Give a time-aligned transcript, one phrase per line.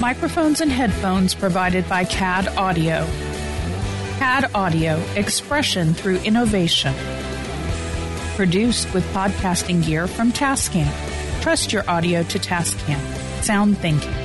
[0.00, 3.06] Microphones and headphones provided by CAD Audio.
[4.18, 6.94] CAD Audio, expression through innovation.
[8.34, 10.90] Produced with podcasting gear from Tascam.
[11.42, 12.98] Trust your audio to Tascam.
[13.42, 14.19] Sound thinking.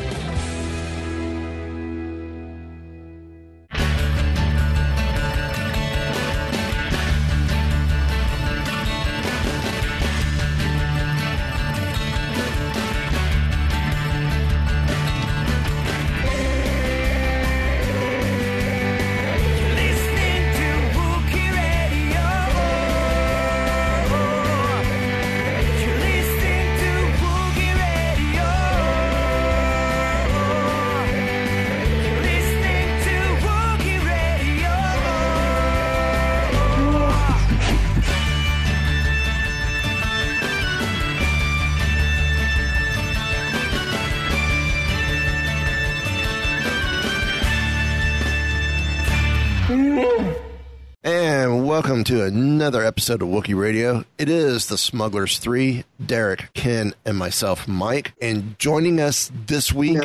[51.95, 54.03] Welcome to another episode of Wookiee Radio.
[54.17, 58.11] It is the Smugglers 3, Derek, Ken, and myself, Mike.
[58.21, 60.01] And joining us this week,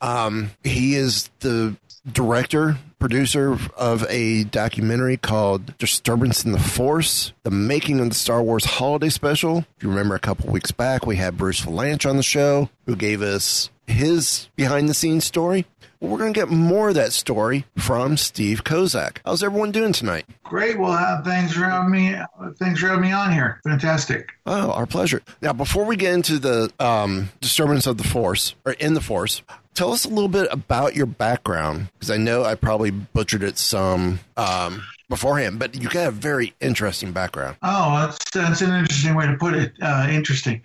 [0.00, 1.76] um, he is the
[2.12, 8.42] director, producer of a documentary called Disturbance in the Force, the making of the Star
[8.42, 9.58] Wars holiday special.
[9.76, 12.96] If you remember a couple weeks back, we had Bruce Vilanch on the show who
[12.96, 15.64] gave us his behind the scenes story.
[16.00, 19.18] Well, we're going to get more of that story from Steve Kozak.
[19.24, 20.26] How's everyone doing tonight?
[20.44, 20.78] Great.
[20.78, 22.14] Well, uh, thanks for having me.
[22.58, 23.60] Thanks for having me on here.
[23.64, 24.30] Fantastic.
[24.46, 25.22] Oh, our pleasure.
[25.42, 29.42] Now, before we get into the um, disturbance of the force or in the force,
[29.74, 33.58] tell us a little bit about your background because I know I probably butchered it
[33.58, 37.56] some um, beforehand, but you got a very interesting background.
[37.62, 39.72] Oh, that's that's an interesting way to put it.
[39.80, 40.60] Uh, interesting.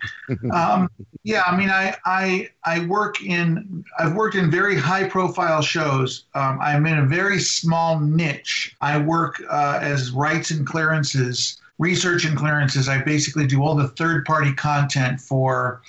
[0.52, 0.88] Um,
[1.24, 6.24] yeah, I mean, I I I work in I've worked in very high profile shows.
[6.34, 8.76] Um, I'm in a very small niche.
[8.80, 12.88] I work uh, as rights and clearances, research and clearances.
[12.88, 15.82] I basically do all the third party content for.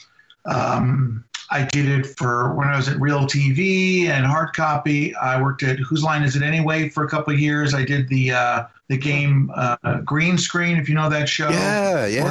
[0.45, 5.13] Um, I did it for when I was at Real TV and hard copy.
[5.15, 7.73] I worked at Whose Line Is It Anyway for a couple of years.
[7.73, 11.49] I did the uh, the game uh, Green Screen, if you know that show.
[11.49, 12.23] Yeah, yeah.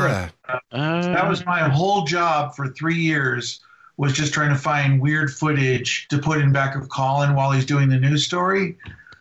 [0.71, 3.61] That was my whole job for three years.
[3.97, 7.65] Was just trying to find weird footage to put in back of Colin while he's
[7.65, 8.77] doing the news story.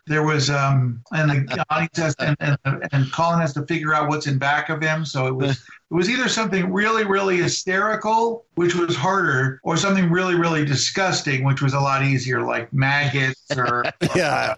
[0.06, 2.58] There was um, and the audience has and, and,
[2.92, 5.04] and Colin has to figure out what's in back of him.
[5.04, 10.10] So it was it was either something really really hysterical, which was harder, or something
[10.10, 13.84] really really disgusting, which was a lot easier, like maggots or
[14.16, 14.56] Yeah.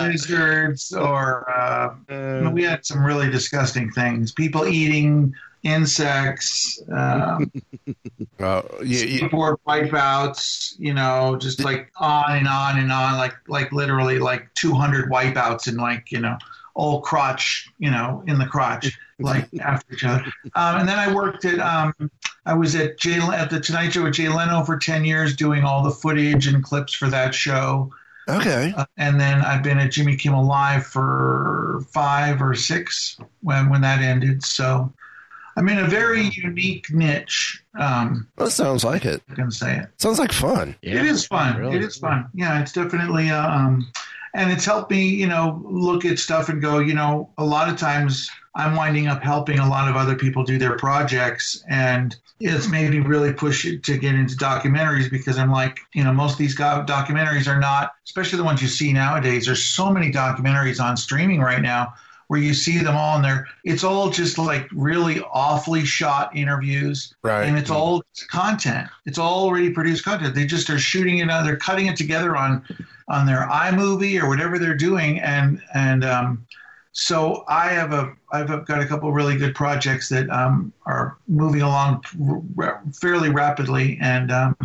[0.00, 4.30] lizards, or uh, we had some really disgusting things.
[4.30, 7.50] People eating insects, um,
[8.38, 13.72] Uh, you, skateboard wipeouts, you know, just like on and on and on, like like
[13.72, 16.36] literally like 200 wipeouts in like you know
[16.76, 20.24] old crotch, you know, in the crotch, like after each other.
[20.54, 21.94] Um, and then I worked at um,
[22.44, 25.64] I was at Jay at the Tonight Show with Jay Leno for 10 years, doing
[25.64, 27.92] all the footage and clips for that show.
[28.28, 28.72] okay.
[28.76, 33.80] Uh, and then I've been at Jimmy Kimmel Live for five or six when when
[33.82, 34.44] that ended.
[34.44, 34.92] So
[35.56, 37.62] I'm in a very unique niche.
[37.78, 39.22] Um, That sounds like it.
[39.30, 39.88] I can say it.
[39.96, 40.76] Sounds like fun.
[40.82, 41.56] it is fun.
[41.56, 41.76] really.
[41.76, 42.28] It is fun.
[42.34, 43.30] Yeah, it's definitely.
[43.30, 43.90] Uh, um,
[44.34, 47.70] and it's helped me, you know, look at stuff and go, you know, a lot
[47.70, 52.16] of times I'm winding up helping a lot of other people do their projects, and
[52.40, 56.12] it's made me really push it to get into documentaries because I'm like, you know,
[56.12, 59.44] most of these documentaries are not, especially the ones you see nowadays.
[59.46, 61.94] There's so many documentaries on streaming right now
[62.28, 67.14] where you see them all, and they're it's all just like really awfully shot interviews,
[67.22, 67.44] Right.
[67.46, 68.88] and it's all content.
[69.04, 70.34] It's all already produced content.
[70.34, 71.44] They just are shooting it out.
[71.44, 72.64] They're cutting it together on
[73.08, 76.46] on their iMovie or whatever they're doing, and and um,
[76.98, 81.60] so I have a I've got a couple really good projects that um, are moving
[81.60, 82.02] along
[82.56, 84.56] r- fairly rapidly, and um,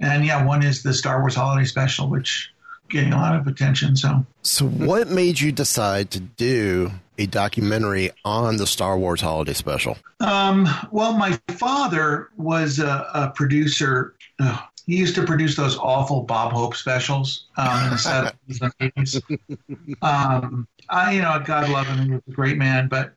[0.00, 2.52] and yeah, one is the Star Wars Holiday Special, which
[2.88, 3.94] getting a lot of attention.
[3.94, 9.52] So So, what made you decide to do a documentary on the Star Wars Holiday
[9.52, 9.96] Special?
[10.18, 14.14] Um, well, my father was a, a producer.
[14.40, 18.94] Uh, he used to produce those awful Bob Hope specials um, in the 70s and
[18.94, 19.96] 80s.
[20.02, 22.04] Um, I, you know, God love him.
[22.04, 22.88] He was a great man.
[22.88, 23.14] But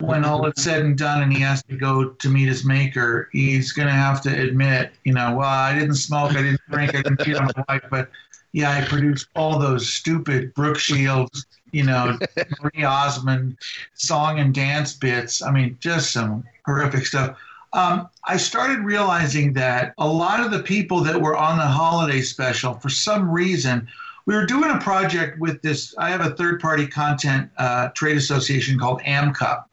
[0.00, 3.28] when all is said and done and he has to go to meet his maker,
[3.32, 6.94] he's going to have to admit, you know, well, I didn't smoke, I didn't drink,
[6.94, 8.10] I didn't cheat on my wife, but
[8.52, 12.18] yeah, I produced all those stupid Brooke Shields, you know,
[12.62, 13.58] Marie Osmond
[13.94, 15.42] song and dance bits.
[15.42, 17.36] I mean, just some horrific stuff.
[17.72, 22.22] Um, I started realizing that a lot of the people that were on the holiday
[22.22, 23.88] special, for some reason,
[24.26, 25.94] we were doing a project with this.
[25.98, 29.64] I have a third party content uh, trade association called AMCAP.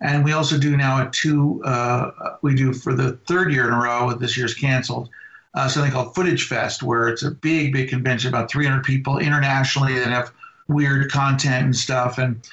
[0.00, 3.72] And we also do now a two, uh, we do for the third year in
[3.72, 5.08] a row, this year's canceled,
[5.54, 9.98] uh, something called Footage Fest, where it's a big, big convention, about 300 people internationally
[9.98, 10.32] that have
[10.68, 12.18] weird content and stuff.
[12.18, 12.46] And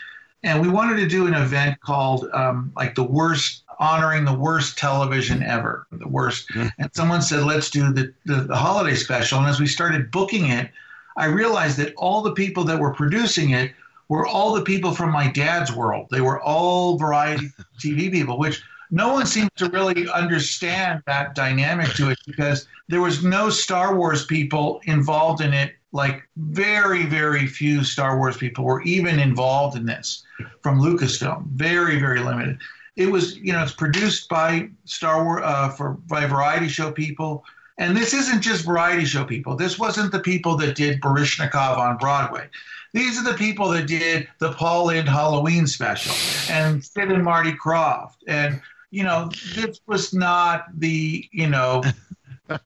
[0.43, 4.77] and we wanted to do an event called um, like the worst, honoring the worst
[4.77, 6.49] television ever, the worst.
[6.79, 9.39] And someone said, let's do the, the the holiday special.
[9.39, 10.71] And as we started booking it,
[11.17, 13.71] I realized that all the people that were producing it
[14.09, 16.07] were all the people from my dad's world.
[16.11, 18.61] They were all variety TV people, which
[18.91, 23.95] no one seems to really understand that dynamic to it because there was no Star
[23.95, 25.73] Wars people involved in it.
[25.93, 30.23] Like very, very few Star Wars people were even involved in this
[30.61, 31.47] from Lucasfilm.
[31.51, 32.59] Very, very limited.
[32.95, 37.43] It was, you know, it's produced by Star Wars uh, for by variety show people.
[37.79, 39.55] And this isn't just variety show people.
[39.55, 42.47] This wasn't the people that did Baryshnikov on Broadway.
[42.93, 46.13] These are the people that did the Paul Lynde Halloween special
[46.53, 48.17] and Sid and Marty Krofft.
[48.27, 48.61] And,
[48.91, 51.81] you know, this was not the, you know,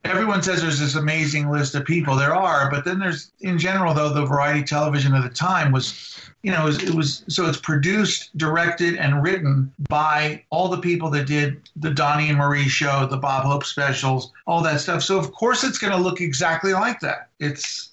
[0.03, 2.15] everyone says there's this amazing list of people.
[2.15, 6.19] There are, but then there's, in general, though, the variety television of the time was,
[6.43, 10.79] you know, it was, it was so it's produced, directed, and written by all the
[10.79, 15.03] people that did the Donnie and Marie show, the Bob Hope specials, all that stuff.
[15.03, 17.29] So of course it's going to look exactly like that.
[17.39, 17.91] It's,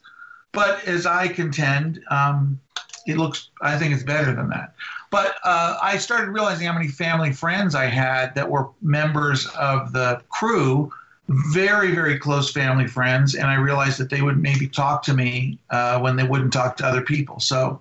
[0.52, 2.60] but as I contend, um,
[3.06, 3.50] it looks.
[3.60, 4.74] I think it's better than that.
[5.10, 9.92] But uh, I started realizing how many family friends I had that were members of
[9.92, 10.90] the crew,
[11.28, 15.58] very, very close family friends, and I realized that they would maybe talk to me
[15.70, 17.40] uh, when they wouldn't talk to other people.
[17.40, 17.80] So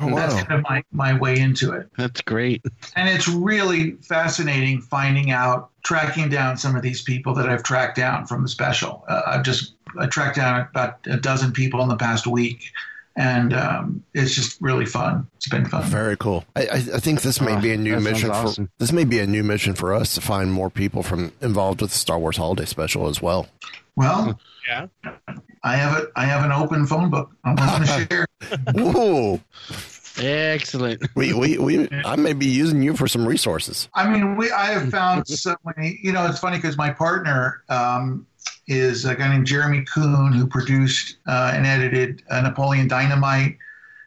[0.00, 1.88] Oh, that's kind of my, my way into it.
[1.96, 2.62] That's great.
[2.96, 7.96] And it's really fascinating finding out, tracking down some of these people that I've tracked
[7.96, 9.04] down from the special.
[9.08, 12.72] Uh, I've just I tracked down about a dozen people in the past week,
[13.16, 15.26] and um, it's just really fun.
[15.36, 15.82] It's been fun.
[15.84, 16.44] Very cool.
[16.56, 18.66] I, I, I think this may Oh, be a new that sounds mission awesome.
[18.66, 21.80] for this may be a new mission for us to find more people from involved
[21.80, 23.46] with the Star Wars Holiday Special as well.
[23.96, 24.38] Well,
[24.68, 24.86] Yeah.
[25.62, 27.30] I have a I have an open phone book.
[27.44, 28.26] I'm going to share.
[28.78, 29.40] Ooh,
[30.18, 31.02] Excellent.
[31.16, 33.88] we, we, we, I may be using you for some resources.
[33.94, 35.98] I mean, we I have found so many.
[36.02, 38.26] You know, it's funny because my partner um,
[38.66, 43.58] is a guy named Jeremy Coon who produced uh, and edited uh, Napoleon Dynamite,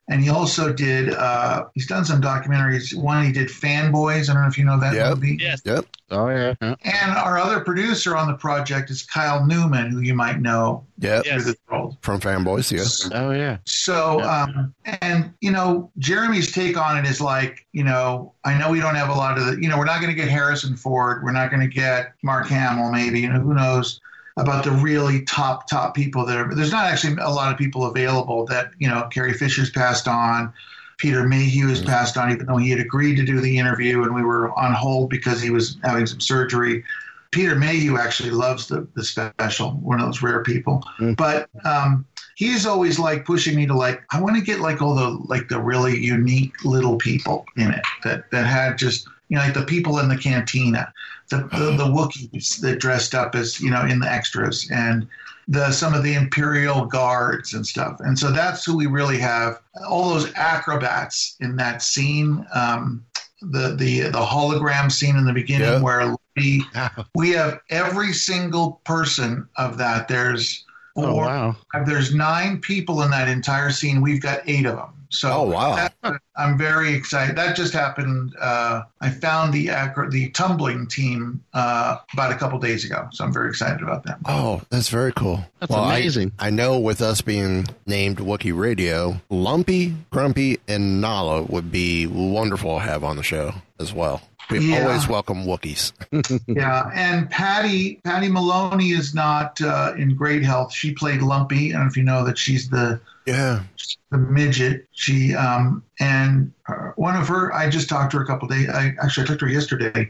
[0.10, 1.14] and he also did.
[1.14, 2.96] Uh, he's done some documentaries.
[2.96, 4.30] One he did Fanboys.
[4.30, 5.16] I don't know if you know that Yep.
[5.16, 5.38] movie.
[5.40, 5.62] Yes.
[5.66, 5.86] Yep.
[6.10, 6.54] Oh yeah.
[6.62, 6.76] yeah.
[6.86, 11.26] And our other producer on the project is Kyle Newman, who you might know Yep.
[11.26, 11.44] Yes.
[11.44, 11.98] through the world.
[12.00, 13.10] From fanboys, yes.
[13.14, 13.58] Oh yeah.
[13.66, 18.72] So, um, and you know, Jeremy's take on it is like, you know, I know
[18.72, 20.78] we don't have a lot of the, you know, we're not going to get Harrison
[20.78, 24.00] Ford, we're not going to get Mark Hamill, maybe, you know, who knows
[24.38, 26.54] about the really top top people that are.
[26.54, 29.08] There's not actually a lot of people available that you know.
[29.12, 30.54] Carrie Fisher's passed on.
[30.98, 34.16] Peter Mayhew has passed on, even though he had agreed to do the interview, and
[34.16, 36.84] we were on hold because he was having some surgery.
[37.32, 40.84] Peter Mayhew actually loves the, the special, one of those rare people.
[41.16, 44.96] But um, he's always like pushing me to like, I want to get like all
[44.96, 49.44] the like the really unique little people in it that that had just you know
[49.44, 50.92] like the people in the cantina,
[51.30, 55.08] the the, the Wookiees that dressed up as you know in the extras and
[55.48, 57.98] the some of the imperial guards and stuff.
[58.00, 59.60] And so that's who we really have.
[59.88, 62.46] All those acrobats in that scene.
[62.54, 63.04] Um,
[63.42, 65.82] the the the hologram scene in the beginning Yeah.
[65.82, 66.66] where we
[67.16, 70.08] we have every single person of that.
[70.08, 70.66] There's
[70.98, 71.56] Oh four, wow.
[71.86, 74.02] there's nine people in that entire scene.
[74.02, 74.94] We've got eight of them.
[75.10, 75.76] So Oh, wow.
[75.76, 77.36] that- I'm very excited.
[77.38, 78.36] That just happened.
[78.40, 83.24] Uh, I found the acro- the tumbling team uh, about a couple days ago, so
[83.24, 84.18] I'm very excited about that.
[84.26, 85.46] Oh, that's very cool.
[85.60, 86.34] That's I- amazing.
[86.40, 92.76] I, know with us being named Wookiee Radio, Lumpy, Grumpy, and Nala would be wonderful
[92.76, 94.22] to have on the show as well.
[94.50, 94.84] We Yeah.
[94.84, 95.92] always welcome Wookiees.
[96.48, 100.74] yeah, and Patty Patty Maloney is not uh, in great health.
[100.74, 101.74] She played Lumpy.
[101.74, 103.64] I don't know if you know that she's the yeah.
[104.12, 104.88] the midget.
[104.92, 107.54] She um and uh, one of her.
[107.54, 108.70] I just talked to her a couple days.
[108.70, 110.10] I actually I talked to her yesterday,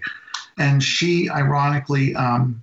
[0.58, 2.62] and she ironically um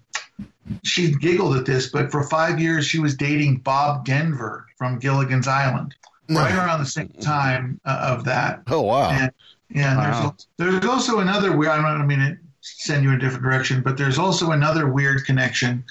[0.82, 5.48] she giggled at this, but for five years she was dating Bob Denver from Gilligan's
[5.48, 5.94] Island.
[6.26, 8.62] Right around the same time uh, of that.
[8.68, 9.10] Oh wow.
[9.10, 9.30] And,
[9.74, 10.36] yeah, Wow.
[10.56, 11.72] there's, there's also another weird.
[11.72, 14.88] I don't I mean to send you in a different direction, but there's also another
[14.88, 15.84] weird connection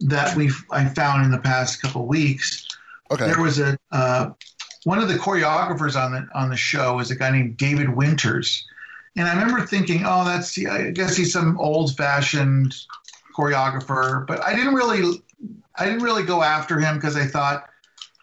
[0.00, 2.66] that we've I found in the past couple weeks.
[3.10, 3.26] Okay.
[3.26, 4.30] There was a uh,
[4.84, 8.66] one of the choreographers on the on the show is a guy named David Winters,
[9.16, 12.74] and I remember thinking, oh, that's I guess he's some old fashioned
[13.36, 15.22] choreographer, but I didn't really
[15.76, 17.68] I didn't really go after him because I thought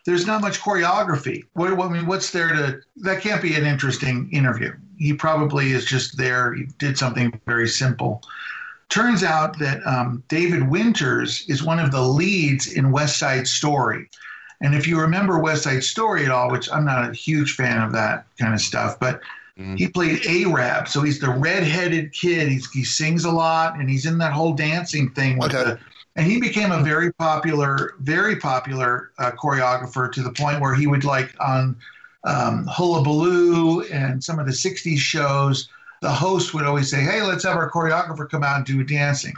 [0.06, 1.46] there's not much choreography.
[1.54, 2.82] What, what I mean, what's there to?
[2.98, 4.74] That can't be an interesting interview.
[4.98, 6.54] He probably is just there.
[6.54, 8.22] He did something very simple.
[8.90, 14.10] Turns out that um, David Winters is one of the leads in West Side Story.
[14.62, 17.82] And if you remember West Side Story at all, which I'm not a huge fan
[17.82, 19.22] of that kind of stuff, but
[19.76, 22.48] he played A-Rab, so he's the red-headed kid.
[22.50, 25.64] He's, he sings a lot, and he's in that whole dancing thing with Okay.
[25.72, 25.80] the
[26.16, 30.86] and he became a very popular, very popular uh, choreographer to the point where he
[30.86, 31.76] would like on
[32.24, 35.70] um, Hullabaloo and some of the '60s shows.
[36.02, 38.84] The host would always say, "Hey, let's have our choreographer come out and do a
[38.84, 39.34] dancing."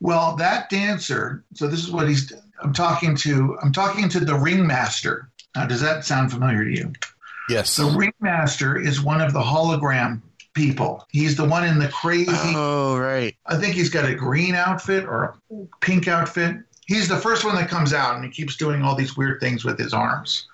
[0.00, 1.44] Well, that dancer.
[1.54, 2.32] So this is what he's.
[2.62, 3.58] I'm talking to.
[3.62, 5.30] I'm talking to the ringmaster.
[5.54, 6.92] Now, does that sound familiar to you?
[7.48, 7.76] yes.
[7.76, 10.20] The ringmaster is one of the hologram
[10.54, 11.06] people.
[11.10, 12.30] He's the one in the crazy.
[12.32, 13.36] Oh, right.
[13.46, 16.56] I think he's got a green outfit or a pink outfit.
[16.86, 19.64] He's the first one that comes out and he keeps doing all these weird things
[19.64, 20.46] with his arms.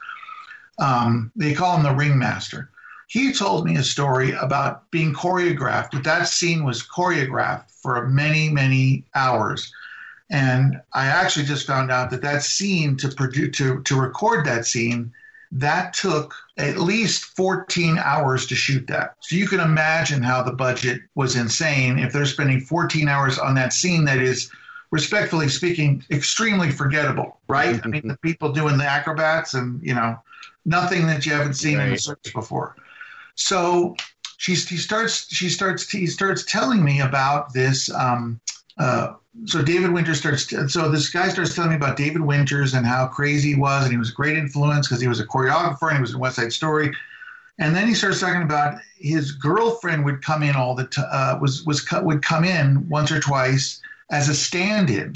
[0.78, 2.70] Um, they call him the ringmaster.
[3.08, 5.90] He told me a story about being choreographed.
[5.92, 9.72] That that scene was choreographed for many, many hours.
[10.30, 14.66] And I actually just found out that that scene to produce to to record that
[14.66, 15.12] scene
[15.52, 19.16] that took at least 14 hours to shoot that.
[19.20, 23.54] So you can imagine how the budget was insane if they're spending 14 hours on
[23.56, 24.50] that scene that is,
[24.90, 27.80] respectfully speaking, extremely forgettable, right?
[27.84, 30.18] I mean, the people doing the acrobats and, you know,
[30.64, 32.00] nothing that you haven't seen in the Right.
[32.00, 32.76] circus before.
[33.34, 33.96] So
[34.36, 38.40] she's, he starts, she starts, he starts telling me about this, um,
[38.78, 39.14] uh,
[39.46, 40.50] so David Winters starts.
[40.72, 43.92] So this guy starts telling me about David Winters and how crazy he was, and
[43.92, 46.36] he was a great influence because he was a choreographer and he was in West
[46.36, 46.92] Side Story.
[47.58, 51.38] And then he starts talking about his girlfriend would come in all the t- uh,
[51.38, 55.14] was was co- would come in once or twice as a stand-in,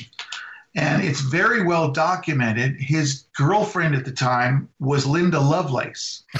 [0.76, 2.76] and it's very well documented.
[2.78, 6.22] His girlfriend at the time was Linda Lovelace.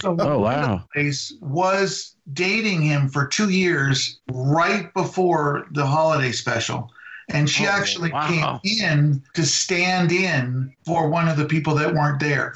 [0.00, 0.82] So Oh, wow.
[0.96, 6.90] Lovelace was dating him for two years right before the holiday special.
[7.30, 8.60] And she Oh, actually wow.
[8.62, 12.52] came in to stand in for one of the people that weren't there.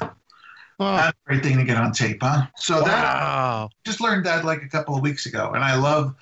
[0.81, 2.47] Oh, That's a great thing to get on tape, huh?
[2.57, 3.69] So that wow.
[3.85, 5.53] just learned that like a couple of weeks ago.
[5.55, 6.15] And I love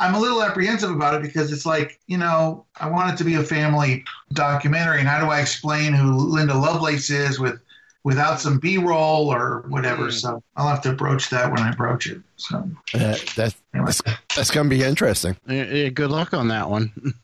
[0.00, 3.24] I'm a little apprehensive about it because it's like, you know, I want it to
[3.24, 4.02] be a family
[4.32, 7.60] documentary and how do I explain who Linda Lovelace is with
[8.02, 10.04] without some B roll or whatever.
[10.06, 10.12] Mm.
[10.12, 12.22] So I'll have to broach that when I broach it.
[12.36, 12.56] So
[12.94, 13.86] Uh, that, anyway.
[13.92, 14.02] that's
[14.34, 15.36] that's going to be interesting.
[15.46, 16.92] Yeah, yeah, good luck on that one.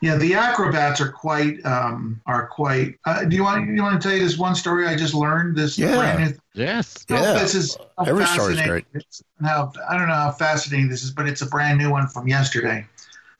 [0.00, 2.94] Yeah, the acrobats are quite um, are quite.
[3.04, 5.56] Uh, do you want you want to tell you this one story I just learned?
[5.56, 5.96] This Yeah.
[5.96, 7.04] brand new yes.
[7.10, 7.32] Oh, Yeah.
[7.34, 11.10] this is how Every story's fascinating- it's- How I don't know how fascinating this is,
[11.10, 12.86] but it's a brand new one from yesterday.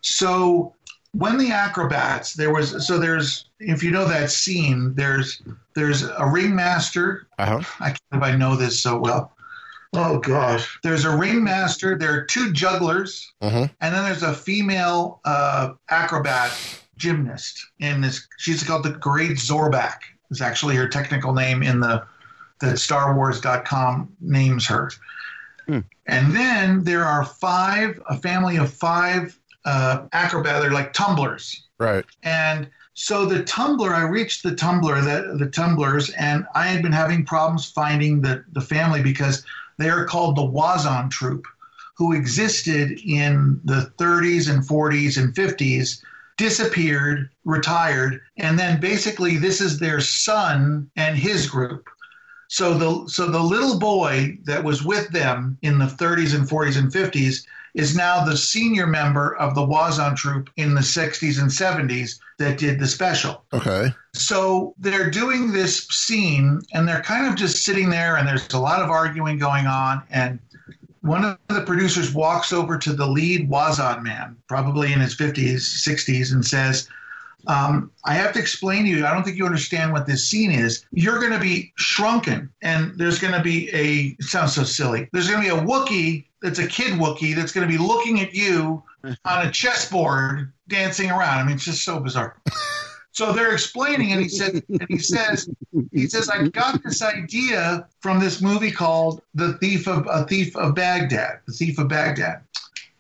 [0.01, 0.75] So
[1.13, 5.43] when the acrobats, there was so there's if you know that scene, there's
[5.75, 7.29] there's a ringmaster.
[7.39, 7.61] Uh-huh.
[7.81, 9.33] I can't believe I know this so well.
[9.95, 11.97] Oh gosh, there's a ringmaster.
[11.97, 13.71] There are two jugglers, Mhm.
[13.81, 16.53] and then there's a female uh, acrobat
[16.97, 17.65] gymnast.
[17.79, 20.01] In this, she's called the Great Zorback.
[20.31, 22.05] Is actually her technical name in the
[22.61, 24.91] that StarWars.com names her.
[25.67, 25.81] Hmm.
[26.07, 30.61] And then there are five, a family of five uh, acrobat.
[30.61, 31.69] They're like tumblers.
[31.79, 32.05] Right.
[32.25, 36.93] And so the tumbler, I reached the tumbler, the, the tumblers, and I had been
[36.93, 39.45] having problems finding the, the family because
[39.79, 41.47] they are called the Wazzan Troupe,
[41.97, 46.03] who existed in the 30s and 40s and 50s,
[46.37, 51.89] disappeared, retired, and then basically this is their son and his group.
[52.49, 56.79] So the so the little boy that was with them in the 30s and 40s
[56.79, 57.45] and 50s
[57.79, 62.59] is now the senior member of the Wazzan troupe in the 60s and 70s that
[62.59, 63.45] did the special.
[63.53, 63.95] Okay.
[64.15, 68.59] So they're doing this scene and they're kind of just sitting there and there's a
[68.59, 70.41] lot of arguing going on and
[71.03, 75.87] one of the producers walks over to the lead Wazzan man, probably in his 50s,
[75.87, 76.89] 60s, and says,
[77.47, 80.51] um, I have to explain to you, I don't think you understand what this scene
[80.51, 80.85] is.
[80.91, 85.09] You're going to be shrunken, and there's going to be a, it sounds so silly,
[85.13, 88.21] there's going to be a Wookiee that's a kid Wookiee that's going to be looking
[88.21, 88.83] at you
[89.25, 91.39] on a chessboard dancing around.
[91.39, 92.37] I mean, it's just so bizarre.
[93.13, 95.49] So they're explaining, and he said, and he says,
[95.93, 100.55] he says, I got this idea from this movie called The Thief of A Thief
[100.57, 102.43] of Baghdad, The Thief of Baghdad,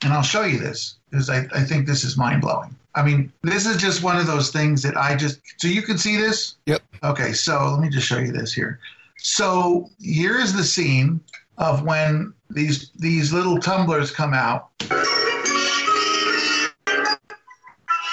[0.02, 2.74] and I'll show you this because I, I think this is mind blowing.
[2.94, 5.98] I mean, this is just one of those things that I just so you can
[5.98, 6.56] see this.
[6.66, 6.82] Yep.
[7.04, 8.80] Okay, so let me just show you this here.
[9.18, 11.20] So here is the scene
[11.58, 14.70] of when these these little tumblers come out,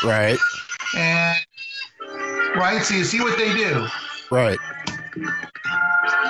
[0.03, 0.37] Right.
[0.95, 1.37] and
[2.55, 2.81] right.
[2.83, 3.87] So you see what they do.
[4.29, 4.57] Right.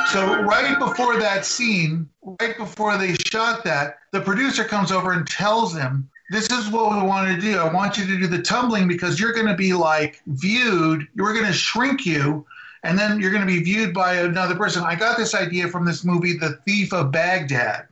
[0.10, 2.08] So right before that scene,
[2.40, 6.96] right before they shot that, the producer comes over and tells them, "This is what
[6.96, 7.58] we want to do.
[7.58, 11.08] I want you to do the tumbling because you're going to be like viewed.
[11.18, 12.46] We're going to shrink you,
[12.84, 15.86] and then you're going to be viewed by another person." I got this idea from
[15.86, 17.88] this movie, The Thief of Baghdad.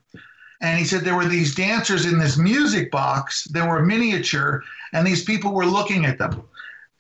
[0.63, 3.43] And he said there were these dancers in this music box.
[3.43, 6.41] They were miniature, and these people were looking at them.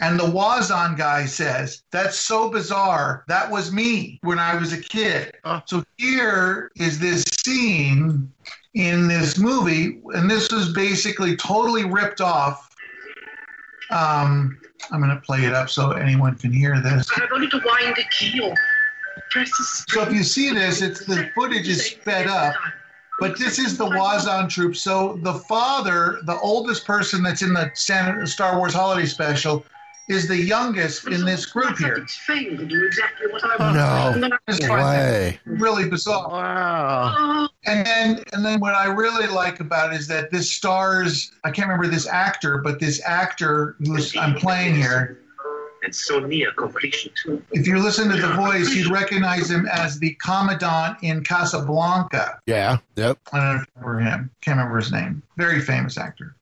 [0.01, 3.23] And the Wazzan guy says, That's so bizarre.
[3.29, 5.35] That was me when I was a kid.
[5.45, 5.61] Oh.
[5.65, 8.29] So here is this scene
[8.73, 12.75] in this movie, and this was basically totally ripped off.
[13.91, 14.59] Um,
[14.91, 17.07] I'm going to play it up so anyone can hear this.
[17.15, 18.53] I don't need to wind the key or
[19.29, 22.55] press the So if you see this, it's the footage is sped up.
[23.19, 24.75] But this is the Wazzan troupe.
[24.75, 27.71] So the father, the oldest person that's in the
[28.25, 29.65] Star Wars Holiday Special,
[30.09, 31.93] is the youngest in this group here.
[31.93, 33.75] It's fame to do exactly what I want.
[33.75, 35.39] No And then I- It's way.
[35.45, 36.27] really bizarre.
[36.27, 37.49] Wow.
[37.65, 41.31] And then, and then, what I really like about it is that this stars.
[41.45, 45.19] I can't remember this actor, but this actor who's I'm playing here.
[45.83, 47.43] And so near completion too.
[47.51, 52.39] If you listen to the voice, you'd recognize him as the commandant in Casablanca.
[52.45, 52.77] Yeah.
[52.95, 53.19] Yep.
[53.33, 54.29] I don't know if you remember him.
[54.41, 55.21] Can't remember his name.
[55.37, 56.35] Very famous actor.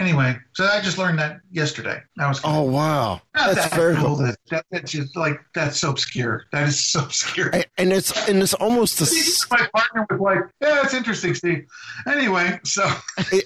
[0.00, 2.00] Anyway, so I just learned that yesterday.
[2.16, 3.20] That was Oh wow.
[3.34, 4.14] not That's that very cool.
[4.14, 4.16] cool.
[4.18, 6.44] That, that, that's just like that's so obscure.
[6.52, 7.48] That is so obscure.
[7.52, 11.66] And- And it's and it's almost the My partner was like, "Yeah, that's interesting, Steve."
[12.06, 12.88] Anyway, so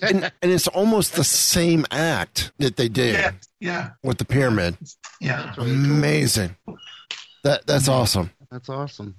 [0.03, 3.31] and, and it's almost the same act that they did yeah,
[3.63, 4.77] yeah, with the pyramid.
[5.21, 5.55] yeah.
[5.57, 6.57] Amazing.
[7.45, 8.31] That that's awesome.
[8.51, 9.15] That's awesome.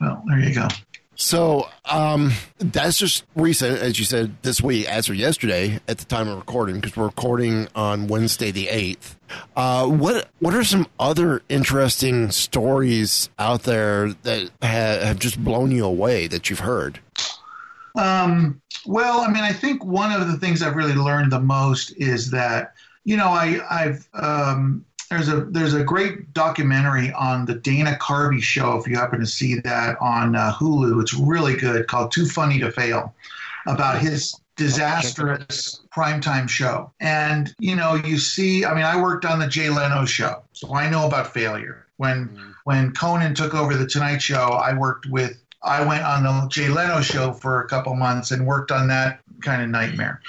[0.00, 0.66] Well, there you go.
[1.14, 6.06] So um, that's just recent, as you said, this week, as of yesterday, at the
[6.06, 9.18] time of recording, because we're recording on Wednesday the eighth.
[9.54, 15.70] Uh, what what are some other interesting stories out there that have, have just blown
[15.70, 17.00] you away that you've heard?
[17.94, 21.92] Um, well, I mean, I think one of the things I've really learned the most
[21.98, 22.72] is that
[23.04, 28.40] you know I I've um, there's a there's a great documentary on the Dana Carvey
[28.40, 28.76] show.
[28.78, 31.86] If you happen to see that on uh, Hulu, it's really good.
[31.88, 33.14] Called Too Funny to Fail,
[33.66, 36.92] about his disastrous primetime show.
[37.00, 40.74] And you know, you see, I mean, I worked on the Jay Leno show, so
[40.74, 41.86] I know about failure.
[41.96, 46.48] When when Conan took over the Tonight Show, I worked with I went on the
[46.48, 50.20] Jay Leno show for a couple months and worked on that kind of nightmare.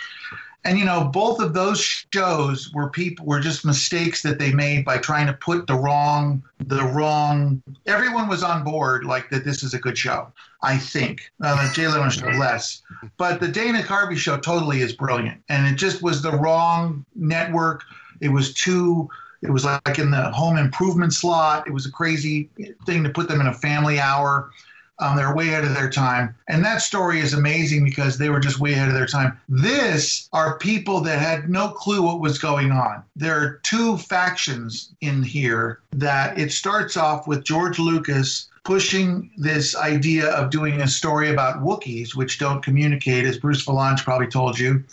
[0.63, 1.81] And you know, both of those
[2.13, 6.43] shows were people were just mistakes that they made by trying to put the wrong
[6.59, 7.61] the wrong.
[7.87, 9.43] Everyone was on board like that.
[9.43, 10.31] This is a good show.
[10.61, 12.83] I think uh, Jay Leno show less,
[13.17, 15.41] but the Dana Carvey show totally is brilliant.
[15.49, 17.83] And it just was the wrong network.
[18.19, 19.09] It was too.
[19.41, 21.65] It was like in the home improvement slot.
[21.65, 22.49] It was a crazy
[22.85, 24.51] thing to put them in a family hour.
[24.99, 26.35] Um, they're way ahead of their time.
[26.47, 29.39] And that story is amazing because they were just way ahead of their time.
[29.49, 33.03] This are people that had no clue what was going on.
[33.15, 39.75] There are two factions in here that it starts off with George Lucas pushing this
[39.75, 44.59] idea of doing a story about Wookiees, which don't communicate, as Bruce Vilanch probably told
[44.59, 44.83] you.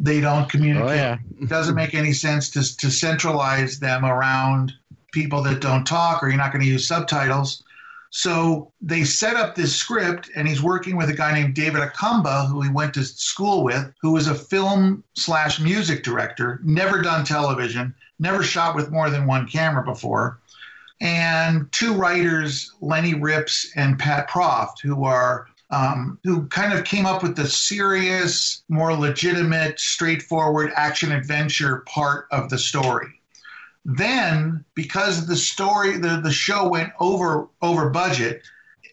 [0.00, 1.18] They don't communicate Oh yeah.
[1.40, 4.72] it doesn't make any sense to, to centralize them around
[5.12, 7.64] people that don't talk or you're not going to use subtitles.
[8.10, 12.48] So they set up this script, and he's working with a guy named David Acomba,
[12.48, 17.24] who he went to school with, who was a film slash music director, never done
[17.24, 20.40] television, never shot with more than one camera before,
[21.00, 27.04] and two writers, Lenny Ripps and Pat Proft, who are um, who kind of came
[27.04, 33.17] up with the serious, more legitimate, straightforward action adventure part of the story.
[33.90, 38.42] Then, because the story, the, the show went over over budget,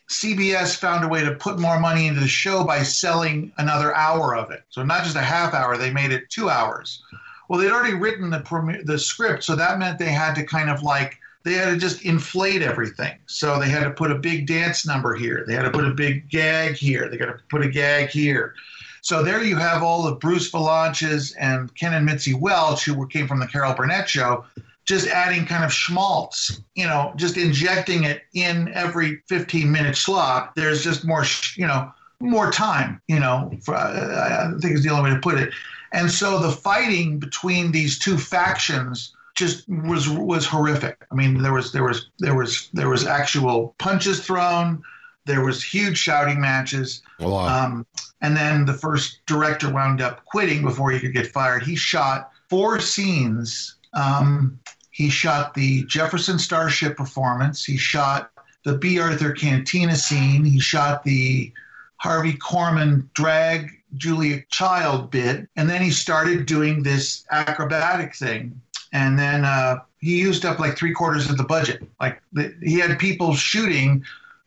[0.10, 4.38] CBS found a way to put more money into the show by selling another hour
[4.38, 4.64] of it.
[4.70, 7.04] So not just a half hour, they made it two hours.
[7.50, 10.82] Well, they'd already written the the script, so that meant they had to kind of
[10.82, 13.18] like they had to just inflate everything.
[13.26, 15.44] So they had to put a big dance number here.
[15.46, 17.10] They had to put a big gag here.
[17.10, 18.56] They got to put a gag here.
[19.02, 23.28] So there you have all of Bruce Vilanches and Ken and Mitzi Welch, who came
[23.28, 24.46] from the Carol Burnett show,
[24.86, 30.54] just adding kind of schmaltz, you know, just injecting it in every 15 minute slot.
[30.56, 35.10] There's just more, you know, more time, you know, for, I think is the only
[35.10, 35.54] way to put it.
[35.92, 41.06] And so the fighting between these two factions just was was horrific.
[41.12, 44.82] I mean, there was there was there was there was actual punches thrown.
[45.26, 47.02] There was huge shouting matches.
[47.20, 47.52] A lot.
[47.52, 47.86] Um,
[48.22, 51.64] and then the first director wound up quitting before he could get fired.
[51.64, 53.76] He shot four scenes.
[53.94, 54.60] Um,
[54.96, 57.66] he shot the Jefferson Starship performance.
[57.66, 58.32] He shot
[58.64, 60.46] the Bea Arthur Cantina scene.
[60.46, 61.52] He shot the
[61.98, 65.50] Harvey Korman drag Julia Child bit.
[65.58, 68.62] And then he started doing this acrobatic thing.
[68.94, 71.84] And then uh, he used up like three quarters of the budget.
[72.00, 74.02] Like the, he had people shooting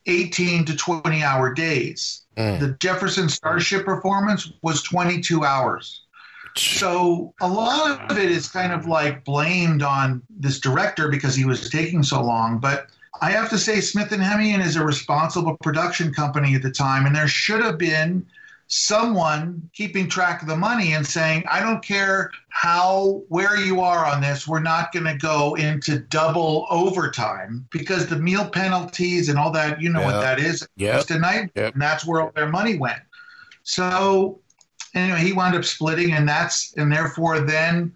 [0.07, 2.23] 18 to 20 hour days.
[2.37, 2.59] Mm.
[2.59, 6.01] The Jefferson Starship performance was 22 hours.
[6.55, 11.45] So a lot of it is kind of like blamed on this director because he
[11.45, 12.59] was taking so long.
[12.59, 12.87] But
[13.21, 17.05] I have to say, Smith and Hemion is a responsible production company at the time,
[17.05, 18.25] and there should have been
[18.71, 24.05] someone keeping track of the money and saying, I don't care how where you are
[24.05, 29.39] on this, we're not going to go into double overtime because the meal penalties and
[29.39, 30.05] all that, you know Yeah.
[30.05, 31.05] what that is Yep.
[31.07, 31.73] tonight, Yep.
[31.73, 32.99] and that's where all their money went.
[33.63, 34.39] So
[34.95, 37.93] anyway, he wound up splitting, and that's and therefore then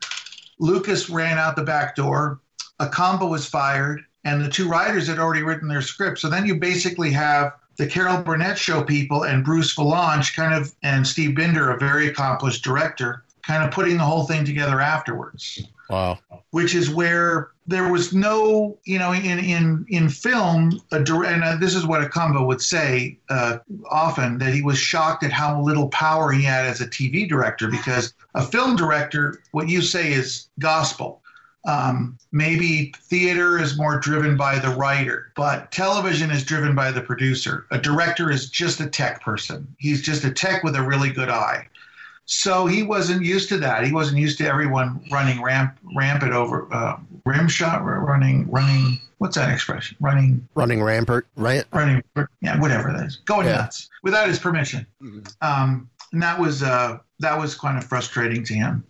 [0.59, 2.39] Lucas ran out the back door.
[2.79, 6.19] Acomba was fired, and the two writers had already written their script.
[6.19, 10.73] So then you basically have the Carol Burnett show people and Bruce Vilanch kind of
[10.83, 15.67] and Steve Binder, a very accomplished director, kind of putting the whole thing together afterwards
[15.93, 16.19] Wow.
[16.49, 21.43] which is where there was no, you know, in in in film, a dir- and
[21.43, 25.61] uh, this is what Acomba would say uh, often that he was shocked at how
[25.61, 30.11] little power he had as a TV director because a film director, what you say
[30.11, 31.21] is gospel.
[31.65, 37.01] Um, maybe theater is more driven by the writer, but television is driven by the
[37.01, 37.65] producer.
[37.71, 39.65] A director is just a tech person.
[39.77, 41.67] He's just a tech with a really good eye.
[42.25, 43.85] So he wasn't used to that.
[43.85, 48.99] He wasn't used to everyone running ramp rampant over uh, rim shot, running running.
[49.17, 49.95] What's that expression?
[49.99, 51.63] Running Running rampant, right?
[51.71, 52.03] running.
[52.41, 53.17] Yeah, whatever that is.
[53.25, 53.57] Going Yeah.
[53.57, 54.85] nuts without his permission.
[55.41, 58.83] Um, and that was uh, that was kind of frustrating to him.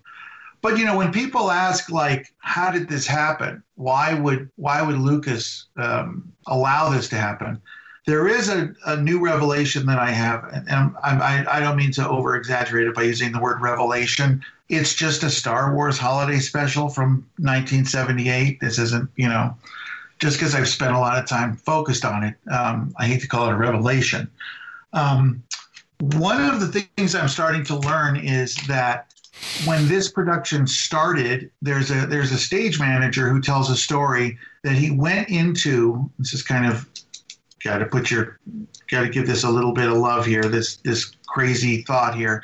[0.62, 3.64] But you know, when people ask like, "How did this happen?
[3.76, 7.62] Why would why would Lucas um, allow this to happen?"
[8.06, 11.92] There is a, a new revelation that I have, and, and I, I, don't mean
[11.94, 14.44] to over exaggerate it by using the word revelation.
[14.68, 18.60] It's just a Star Wars holiday special from 1978.
[18.60, 19.56] This isn't, you know,
[20.20, 22.36] just because I've spent a lot of time focused on it.
[22.52, 24.30] Um, I hate to call it a revelation.
[24.92, 25.42] Um,
[26.00, 29.14] one of the things I'm starting to learn is that
[29.66, 34.74] when this production started, there's a there's a stage manager who tells a story that
[34.74, 36.10] he went into.
[36.20, 36.88] This is kind of
[37.64, 38.40] got to put your
[38.90, 40.44] got to give this a little bit of love here.
[40.44, 42.44] This this crazy thought here.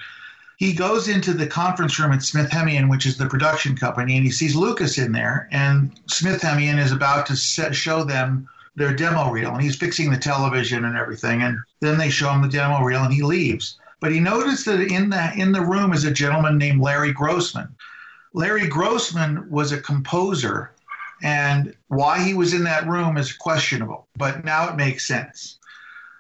[0.58, 4.26] He goes into the conference room at Smith Hemion, which is the production company, and
[4.26, 5.48] he sees Lucas in there.
[5.52, 10.12] And Smith Hemion is about to set, show them their demo reel, and he's fixing
[10.12, 11.42] the television and everything.
[11.42, 13.78] And then they show him the demo reel, and he leaves.
[14.02, 17.70] But he noticed that in the in the room is a gentleman named Larry Grossman.
[18.34, 20.72] Larry Grossman was a composer,
[21.24, 24.08] and why he was in that room is questionable.
[24.16, 25.58] But now it makes sense.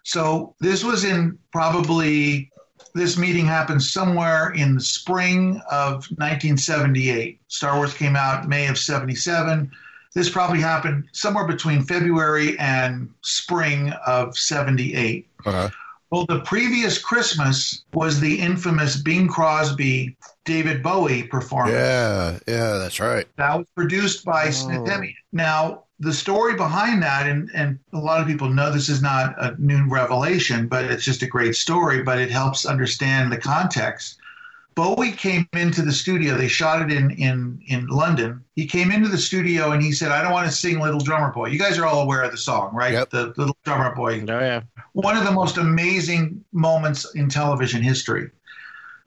[0.03, 2.51] So this was in probably
[2.95, 7.39] this meeting happened somewhere in the spring of 1978.
[7.47, 9.71] Star Wars came out May of 77.
[10.15, 15.27] This probably happened somewhere between February and spring of 78.
[15.45, 15.69] Uh-huh.
[16.11, 21.75] Well, the previous Christmas was the infamous Bing Crosby David Bowie performance.
[21.75, 23.27] Yeah, yeah, that's right.
[23.35, 24.51] That was produced by oh.
[24.51, 25.13] Smith Hemion.
[25.31, 29.35] Now, the story behind that, and, and a lot of people know this is not
[29.37, 34.17] a new revelation, but it's just a great story, but it helps understand the context.
[34.75, 36.37] Bowie came into the studio.
[36.37, 38.41] They shot it in, in, in London.
[38.55, 41.33] He came into the studio and he said, I don't want to sing Little Drummer
[41.33, 41.47] Boy.
[41.47, 42.93] You guys are all aware of the song, right?
[42.93, 43.09] Yep.
[43.09, 44.61] The Little Drummer Boy Oh yeah.
[44.93, 48.29] One of the most amazing moments in television history.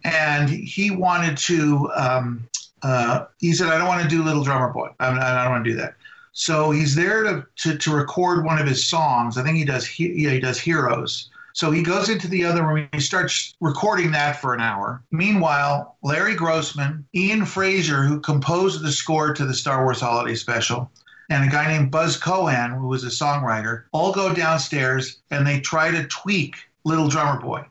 [0.05, 2.49] And he wanted to, um,
[2.83, 4.89] uh, he said, I don't want to do Little Drummer Boy.
[4.99, 5.95] I, I don't want to do that.
[6.33, 9.37] So he's there to, to, to record one of his songs.
[9.37, 9.87] I think he does.
[9.87, 11.31] He, yeah, he does Heroes.
[11.55, 12.89] So he goes into the other room.
[12.93, 15.03] He starts recording that for an hour.
[15.11, 20.91] Meanwhile, Larry Grossman, Ian Fraser, who composed the score to the Star Wars Holiday Special,
[21.31, 25.61] and a guy named Buz Kohan, who was a songwriter, all go downstairs and they
[25.61, 27.65] try to tweak Little Drummer Boy.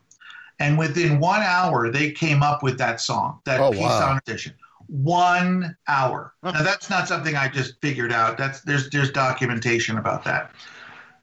[0.58, 4.10] And within one hour, they came up with that song, that Oh, piece wow.
[4.12, 4.54] on edition.
[4.88, 6.34] One hour.
[6.42, 8.36] Now that's not something I just figured out.
[8.36, 10.50] That's there's there's documentation about that.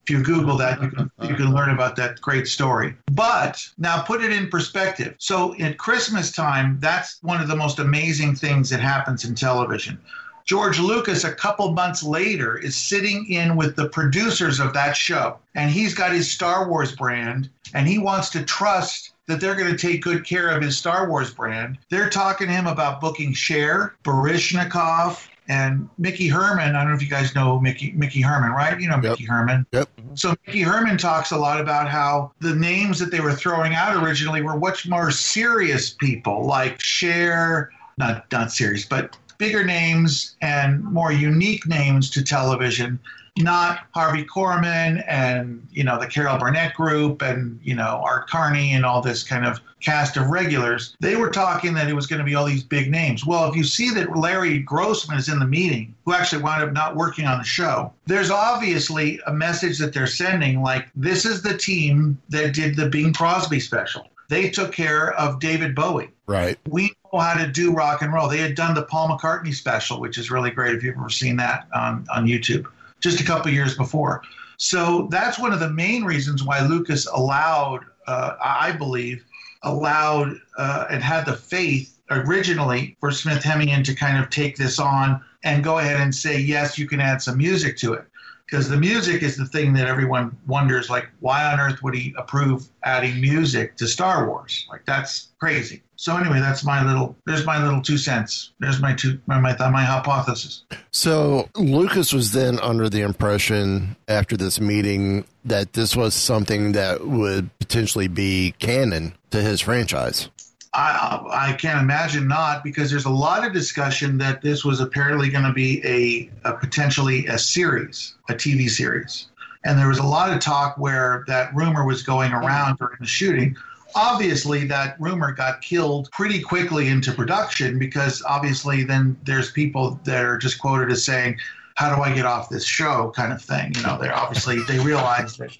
[0.04, 2.96] If you Google that, you can you can learn about that great story.
[3.12, 5.15] But now put it in perspective.
[5.20, 10.00] So at Christmas time, that's one of the most amazing things that happens in television.
[10.49, 15.38] George Lucas, a couple months later, is sitting in with the producers of that show,
[15.53, 19.69] and he's got his Star Wars brand, and he wants to trust that they're going
[19.69, 21.77] to take good care of his Star Wars brand.
[21.91, 26.75] They're talking to him about booking Cher, Baryshnikov, and Mickey Herman.
[26.75, 28.79] I don't know if you guys know Mickey Mickey Herman, right?
[28.81, 29.67] You know Mickey Herman.
[29.71, 29.88] Yep.
[30.15, 34.03] So Mickey Herman talks a lot about how the names that they were throwing out
[34.03, 40.84] originally were much more serious people, like Cher, not not serious, but bigger names and
[40.84, 42.99] more unique names to television,
[43.38, 48.73] not Harvey Korman and you know the Carol Burnett group and you know Art Carney
[48.73, 50.95] and all this kind of cast of regulars.
[50.99, 53.25] They were talking that it was going to be all these big names.
[53.25, 56.73] Well, if you see that Larry Grossman is in the meeting, who actually wound up
[56.73, 61.41] not working on the show, there's obviously a message that they're sending like this is
[61.41, 64.06] the team that did the Bing Crosby special.
[64.28, 66.60] They took care of David Bowie Right.
[66.70, 68.30] we know how to do rock and roll.
[68.30, 71.38] They had done the Paul McCartney special, which is really great if you've ever seen
[71.38, 72.68] that on, on YouTube,
[73.00, 74.22] just a couple years before.
[74.58, 79.26] So that's one of the main reasons why Lucas allowed, uh, I believe,
[79.63, 84.78] allowed uh, and had the faith originally for Smith Hemion to kind of take this
[84.78, 88.06] on and go ahead and say, yes, you can add some music to it.
[88.46, 92.13] Because the music is the thing that everyone wonders, like, why on earth would he
[92.18, 94.68] approve adding music to Star Wars?
[94.70, 95.82] Like, that's crazy.
[95.99, 97.17] So anyway, that's my little.
[97.25, 98.53] There's my little two cents.
[98.62, 100.63] There's my two my my, my hypothesis.
[100.91, 107.05] So Lucas was then under the impression after this meeting that this was something that
[107.05, 110.29] would potentially be canon to his franchise.
[110.73, 115.27] I I can't imagine not because there's a lot of discussion that this was apparently
[115.29, 119.27] going to be a, a potentially a series, a TV series,
[119.65, 123.05] and there was a lot of talk where that rumor was going around during the
[123.05, 123.57] shooting.
[123.95, 130.23] Obviously, that rumor got killed pretty quickly into production because obviously then there's people that
[130.23, 131.38] are just quoted as saying,
[131.75, 133.73] "How do I get off this show?" kind of thing.
[133.75, 135.58] You know, they're obviously they realized that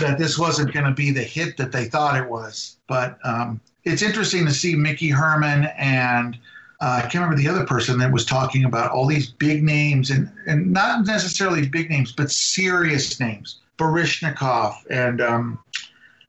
[0.00, 2.76] that this wasn't going to be the hit that they thought it was.
[2.86, 6.38] But um, it's interesting to see Mickey Herman and
[6.80, 10.10] uh, I can't remember the other person that was talking about all these big names
[10.10, 13.60] and, and not necessarily big names, but serious names.
[13.78, 15.58] Baryshnikov and um,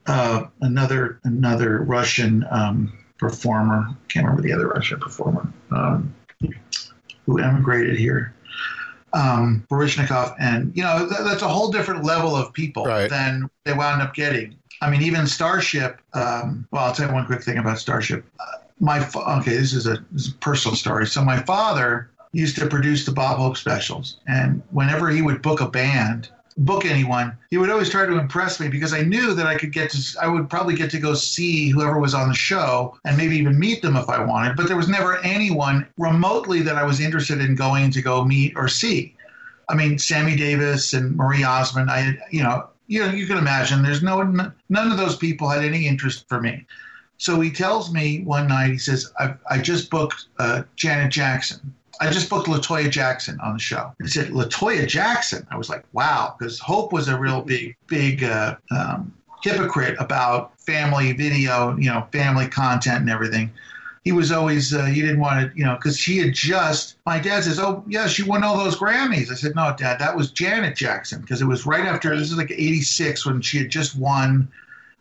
[0.07, 3.87] uh, another another Russian um, performer.
[4.09, 6.13] Can't remember the other Russian performer um,
[7.25, 8.33] who emigrated here.
[9.13, 13.09] Um, Baryshnikov, and you know th- that's a whole different level of people Right.
[13.09, 14.55] than they wound up getting.
[14.81, 16.01] I mean, even Starship.
[16.13, 18.25] Um, well, I'll tell you one quick thing about Starship.
[18.39, 18.43] Uh,
[18.79, 21.05] my fa- okay, this is, a, this is a personal story.
[21.05, 25.61] So my father used to produce the Bob Hope specials, and whenever he would book
[25.61, 29.45] a band, book anyone, he would always try to impress me because I knew that
[29.45, 32.35] I could get to, I would probably get to go see whoever was on the
[32.35, 34.55] show and maybe even meet them if I wanted.
[34.55, 38.53] But there was never anyone remotely that I was interested in going to go meet
[38.55, 39.15] or see.
[39.69, 41.89] I mean, Sammy Davis and Marie Osmond.
[41.89, 43.81] I, had, you know, you know, you can imagine.
[43.81, 46.65] There's no none of those people had any interest for me.
[47.17, 48.71] So he tells me one night.
[48.71, 51.73] He says, "I, I just booked uh, Janet Jackson.
[52.07, 55.83] I just booked Latoya Jackson on the show." He said, "Latoya Jackson." I was like,
[55.93, 59.13] "Wow," because Hope was a real big, big uh, um,
[59.43, 63.51] hypocrite about family video, you know, family content and everything
[64.03, 67.19] he was always uh, he didn't want to you know because she had just my
[67.19, 70.31] dad says oh yeah she won all those grammys i said no dad that was
[70.31, 73.97] janet jackson because it was right after this is like 86 when she had just
[73.97, 74.47] won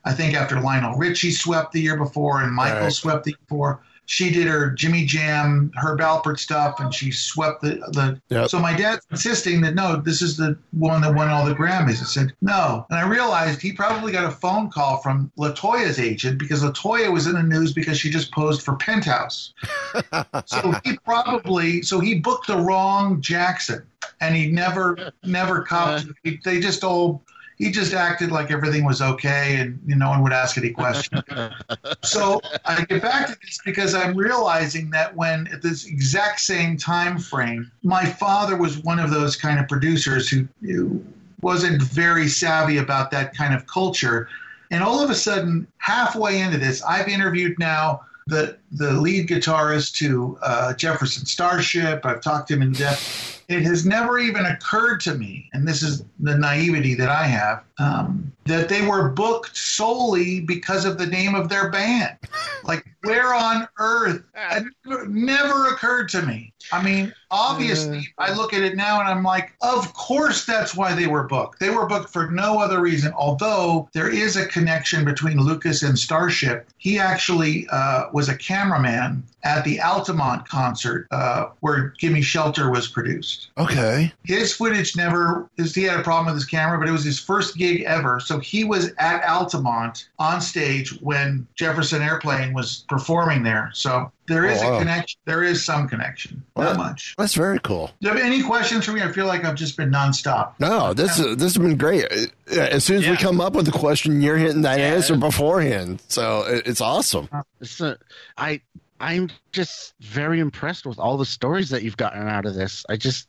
[0.05, 2.93] i think after lionel richie swept the year before and michael Right.
[2.93, 7.63] swept the year before she did her jimmy jam herb alpert stuff and she swept
[7.63, 8.49] the, the Yep.
[8.51, 12.01] so my dad's insisting that no this is the one that won all the grammys
[12.01, 16.39] i said no and i realized he probably got a phone call from latoya's agent
[16.39, 19.53] because latoya was in the news because she just posed for penthouse
[20.47, 23.83] so he probably so he booked the wrong Jackson,
[24.21, 26.05] and he never never copped.
[26.05, 26.33] Uh-huh.
[26.45, 27.23] They just all
[27.63, 30.71] he just acted like everything was okay and you know, no one would ask any
[30.71, 31.23] questions.
[32.03, 36.77] so I get back to this because I'm realizing that when at this exact same
[36.77, 41.05] time frame, my father was one of those kind of producers who, who
[41.41, 44.29] wasn't very savvy about that kind of culture.
[44.73, 49.95] And all of a sudden, halfway into this, I've interviewed now the the lead guitarist
[49.99, 52.05] to uh, Jefferson Starship.
[52.05, 53.42] I've talked to him in depth.
[53.53, 57.65] It has never even occurred to me, and this is the naivety that I have,
[57.79, 62.17] um, that they were booked solely because of the name of their band.
[62.65, 64.23] Like, where on earth?
[64.35, 64.65] It
[65.09, 66.53] never occurred to me.
[66.71, 70.95] I mean, obviously, I look at it now and I'm like, of course that's why
[70.95, 71.59] they were booked.
[71.59, 75.99] They were booked for no other reason, although there is a connection between Lucas and
[75.99, 76.69] Starship.
[76.79, 82.87] He actually uh, was a cameraman at the Altamont concert uh, where Gimme Shelter was
[82.89, 83.42] produced.
[83.59, 84.13] Okay.
[84.25, 87.19] His footage never, his, he had a problem with his camera, but it was his
[87.19, 88.21] first gig ever.
[88.21, 93.71] So he was at Altamont on stage when Jefferson Airplane was performing there.
[93.75, 94.77] So there is Oh, wow.
[94.77, 95.21] a connection.
[95.25, 96.43] There is some connection.
[96.57, 97.15] Not much.
[97.19, 97.89] That's very cool.
[98.01, 99.03] Do you have any questions for me?
[99.03, 100.53] I feel like I've just been nonstop.
[100.59, 102.05] No, this is, this has been great.
[102.13, 104.95] Uh, As soon as we come up with a question, you're hitting that Yeah.
[104.95, 106.03] answer beforehand.
[106.09, 107.29] So it's awesome.
[107.61, 107.99] It's a,
[108.37, 108.61] I
[109.03, 112.87] I'm just very impressed with all the stories that you've gotten out of this.
[112.89, 113.29] I just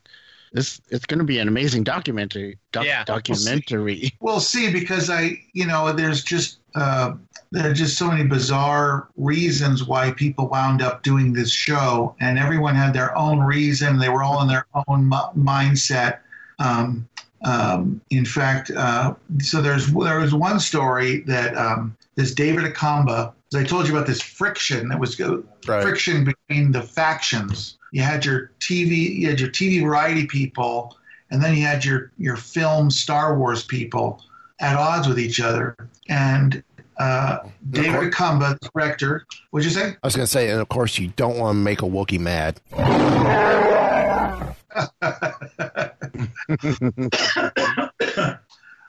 [0.52, 2.58] this it's going to be an amazing documentary.
[2.70, 3.02] Doc, Yeah.
[3.02, 4.12] documentary.
[4.20, 7.14] We'll see because I, you know, there's just uh,
[7.50, 12.38] there are just so many bizarre reasons why people wound up doing this show, and
[12.38, 13.98] everyone had their own reason.
[13.98, 16.18] They were all in their own mi- mindset.
[16.60, 17.08] Um,
[17.44, 23.32] um, in fact, uh, so there's there was one story that um, this David Acomba.
[23.54, 25.82] I told you about this friction that was go, Right.
[25.82, 27.78] friction between the factions.
[27.92, 30.96] You had your TV, you had your TV variety people,
[31.30, 34.22] and then you had your your film Star Wars people
[34.60, 35.76] at odds with each other.
[36.08, 36.62] And
[36.98, 37.38] uh,
[37.70, 39.96] David Acomba, the director, what'd you say?
[40.02, 42.20] I was going to say, and of course, you don't want to make a Wookiee
[42.20, 42.60] mad.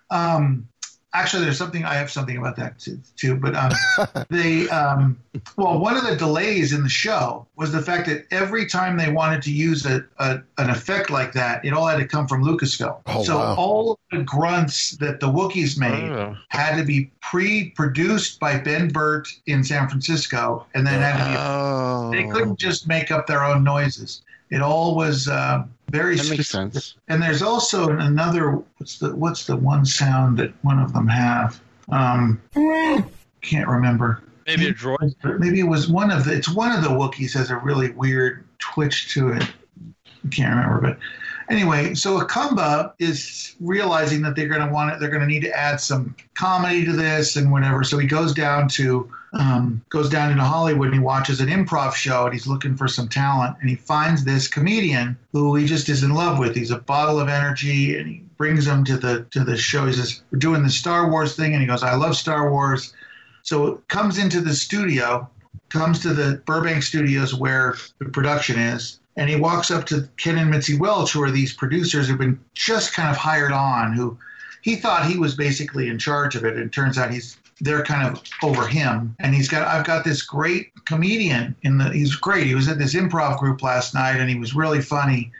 [0.09, 0.67] Um,
[1.19, 2.99] actually, there's something I have something about that too.
[3.15, 3.71] too but um,
[4.29, 5.17] they, um,
[5.57, 9.11] well, one of the delays in the show was the fact that every time they
[9.11, 12.43] wanted to use a, a an effect like that, it all had to come from
[12.43, 13.01] Lucasfilm.
[13.07, 13.55] Oh, so wow.
[13.55, 16.35] all of the grunts that the Wookiees made Oh.
[16.49, 21.35] had to be pre-produced by Ben Burtt in San Francisco, and then had to be
[21.37, 24.21] Oh, They couldn't just make up their own noises.
[24.51, 25.63] It all was uh,
[25.95, 26.73] very That makes specific.
[26.73, 26.95] sense.
[27.07, 28.61] And there's also another.
[28.77, 31.59] What's the What's the one sound that one of them have?
[31.89, 32.41] Um,
[33.41, 34.23] can't remember.
[34.47, 35.15] Maybe a droid.
[35.39, 36.33] Maybe it was one of the.
[36.33, 39.43] It's one of the Wookiees has a really weird twitch to it.
[39.43, 40.97] I can't remember, but
[41.49, 44.99] anyway, so Acomba is realizing that they're going to want it.
[44.99, 47.83] They're going to need to add some comedy to this and whatever.
[47.83, 51.93] So he goes down to um, goes down into Hollywood and he watches an improv
[51.93, 55.89] show and he's looking for some talent and he finds this comedian who he just
[55.89, 56.55] is in love with.
[56.55, 59.85] He's a bottle of energy and he brings him to the to the show.
[59.85, 62.93] He says, "We're doing the Star Wars thing," and he goes, "I love Star Wars."
[63.43, 65.29] So comes into the studio,
[65.69, 70.37] comes to the Burbank studios where the production is, and he walks up to Ken
[70.37, 74.17] and Mitzi Welch, who are these producers who've been just kind of hired on, who
[74.61, 78.07] he thought he was basically in charge of it, and turns out he's they're kind
[78.07, 79.15] of over him.
[79.19, 82.47] And he's got I've got this great comedian in the he's great.
[82.47, 85.31] He was at this improv group last night and he was really funny.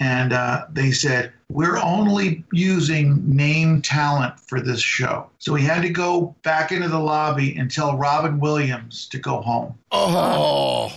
[0.00, 5.30] And uh, they said, We're only using name talent for this show.
[5.38, 9.40] So he had to go back into the lobby and tell Robin Williams to go
[9.40, 9.74] home.
[9.92, 10.92] Oh,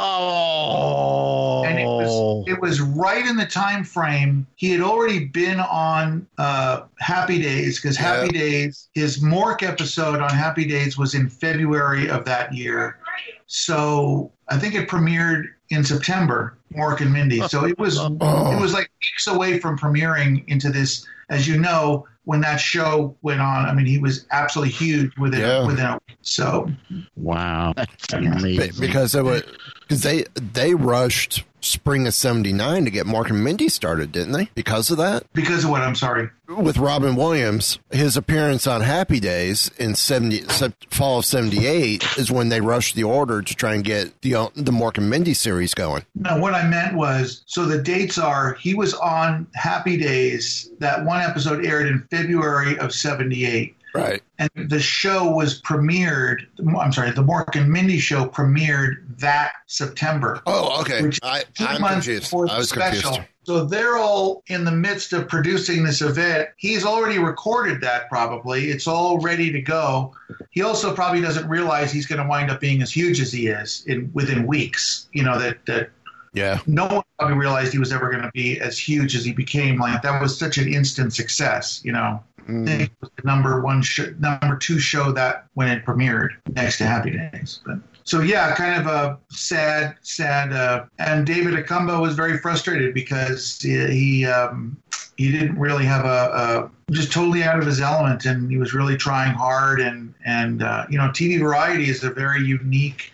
[0.00, 5.58] Oh, and it was it was right in the time frame he had already been
[5.58, 11.28] on uh, Happy Days because Happy Days his Mork episode on Happy Days was in
[11.28, 12.98] February of that year,
[13.46, 16.56] so I think it premiered in September.
[16.72, 21.06] Mork and Mindy, so it was it was like weeks away from premiering into this.
[21.30, 25.40] As you know, when that show went on, I mean, he was absolutely huge within
[25.40, 25.66] Yeah.
[25.66, 26.18] within a week.
[26.20, 26.70] So
[27.16, 28.72] wow, that's Be- amazing.
[28.78, 29.42] because it was
[29.88, 34.50] because they they rushed spring of '79 to get Mork and Mindy started, didn't they?
[34.54, 36.30] Because of that, because of what I'm sorry.
[36.46, 40.42] with Robin Williams, his appearance on Happy Days in '70
[40.90, 44.48] fall of '78 is when they rushed the order to try and get the uh,
[44.54, 46.04] the Mork and Mindy series going.
[46.14, 50.70] No, what I meant was so the dates are he was on Happy Days.
[50.78, 53.74] That one episode aired in February of '78.
[53.98, 54.22] Right.
[54.38, 56.38] and the show was premiered.
[56.78, 60.40] I'm sorry, the Mork and Mindy show premiered that September.
[60.46, 61.02] Oh, okay.
[61.02, 62.22] Which- I, two I'm months confused.
[62.24, 63.02] before the I was special.
[63.10, 63.28] confused.
[63.44, 66.50] So they're all in the midst of producing this event.
[66.58, 68.66] He's already recorded that probably.
[68.70, 70.14] It's all ready to go.
[70.50, 73.46] He also probably doesn't realize he's going to wind up being as huge as he
[73.46, 75.08] is in within weeks.
[75.12, 75.88] You know that that
[76.34, 76.60] Yeah.
[76.66, 79.78] no one probably realized he was ever going to be as huge as he became.
[79.78, 81.80] Like that was such an instant success.
[81.82, 82.90] You know, Mm.
[83.00, 87.10] was the number one, sh- number two show that when it premiered next to Happy
[87.10, 87.60] Days.
[87.66, 90.52] But so yeah, kind of a sad, sad.
[90.52, 94.78] Uh, and David Acomba was very frustrated because he he, um,
[95.18, 98.72] he didn't really have a, a just totally out of his element, and he was
[98.72, 99.80] really trying hard.
[99.80, 103.12] And and uh, you know, TV variety is a very unique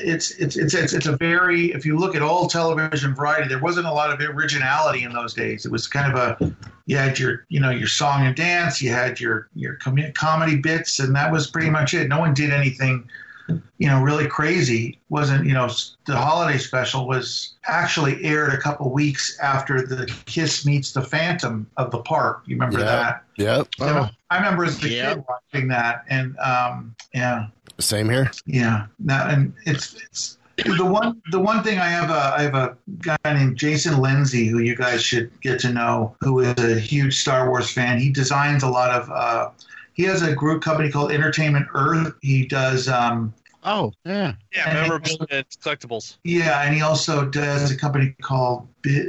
[0.00, 3.60] it's it's it's it's it's a very if you look at all television variety, there
[3.60, 5.64] wasn't a lot of originality in those days.
[5.64, 6.54] It was kind of a
[6.86, 10.56] you had your you know your song and dance, you had your your com- comedy
[10.56, 12.08] bits, and that was pretty much it.
[12.08, 13.08] No one did anything
[13.48, 14.98] you know really crazy.
[15.08, 15.68] wasn't you know
[16.06, 21.66] the holiday special was actually aired a couple weeks after the Kiss meets the Phantom
[21.76, 22.42] of the Park.
[22.46, 22.84] You remember Yeah.
[22.84, 23.22] that?
[23.36, 23.68] Yep.
[23.78, 25.14] So I remember as a Yeah.
[25.14, 27.46] kid watching that, and um, yeah.
[27.78, 28.30] Same here.
[28.46, 30.36] Yeah, now and it's it's
[30.76, 34.46] the one the one thing I have a I have a guy named Jason Lindsay
[34.46, 37.98] who you guys should get to know who is a huge Star Wars fan.
[37.98, 39.48] He designs a lot of uh,
[39.94, 42.14] he has a group company called Entertainment Earth.
[42.22, 44.32] He does um, Oh, yeah.
[44.54, 46.16] Yeah, memorabilia and collectibles.
[46.24, 49.08] yeah, and he also does a company called Bi-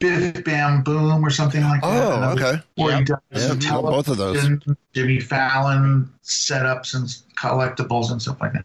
[0.00, 2.12] Biff Bam Boom or something like that.
[2.12, 2.60] Oh, okay.
[2.74, 3.18] Where he does
[3.64, 4.42] Yeah, well, both of those.
[4.94, 7.06] Jimmy Fallon setups and
[7.38, 8.64] collectibles and stuff like that.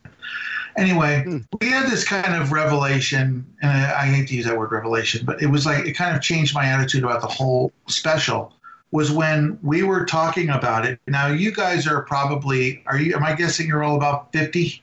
[0.78, 1.38] Anyway, Hmm.
[1.62, 5.26] we had this kind of revelation, and I, I hate to use that word revelation,
[5.26, 8.53] but it was like it kind of changed my attitude about the whole special.
[8.92, 11.00] Was when we were talking about it.
[11.06, 13.16] Now, you guys are probably are you?
[13.16, 14.82] Am I guessing you're all about fifty?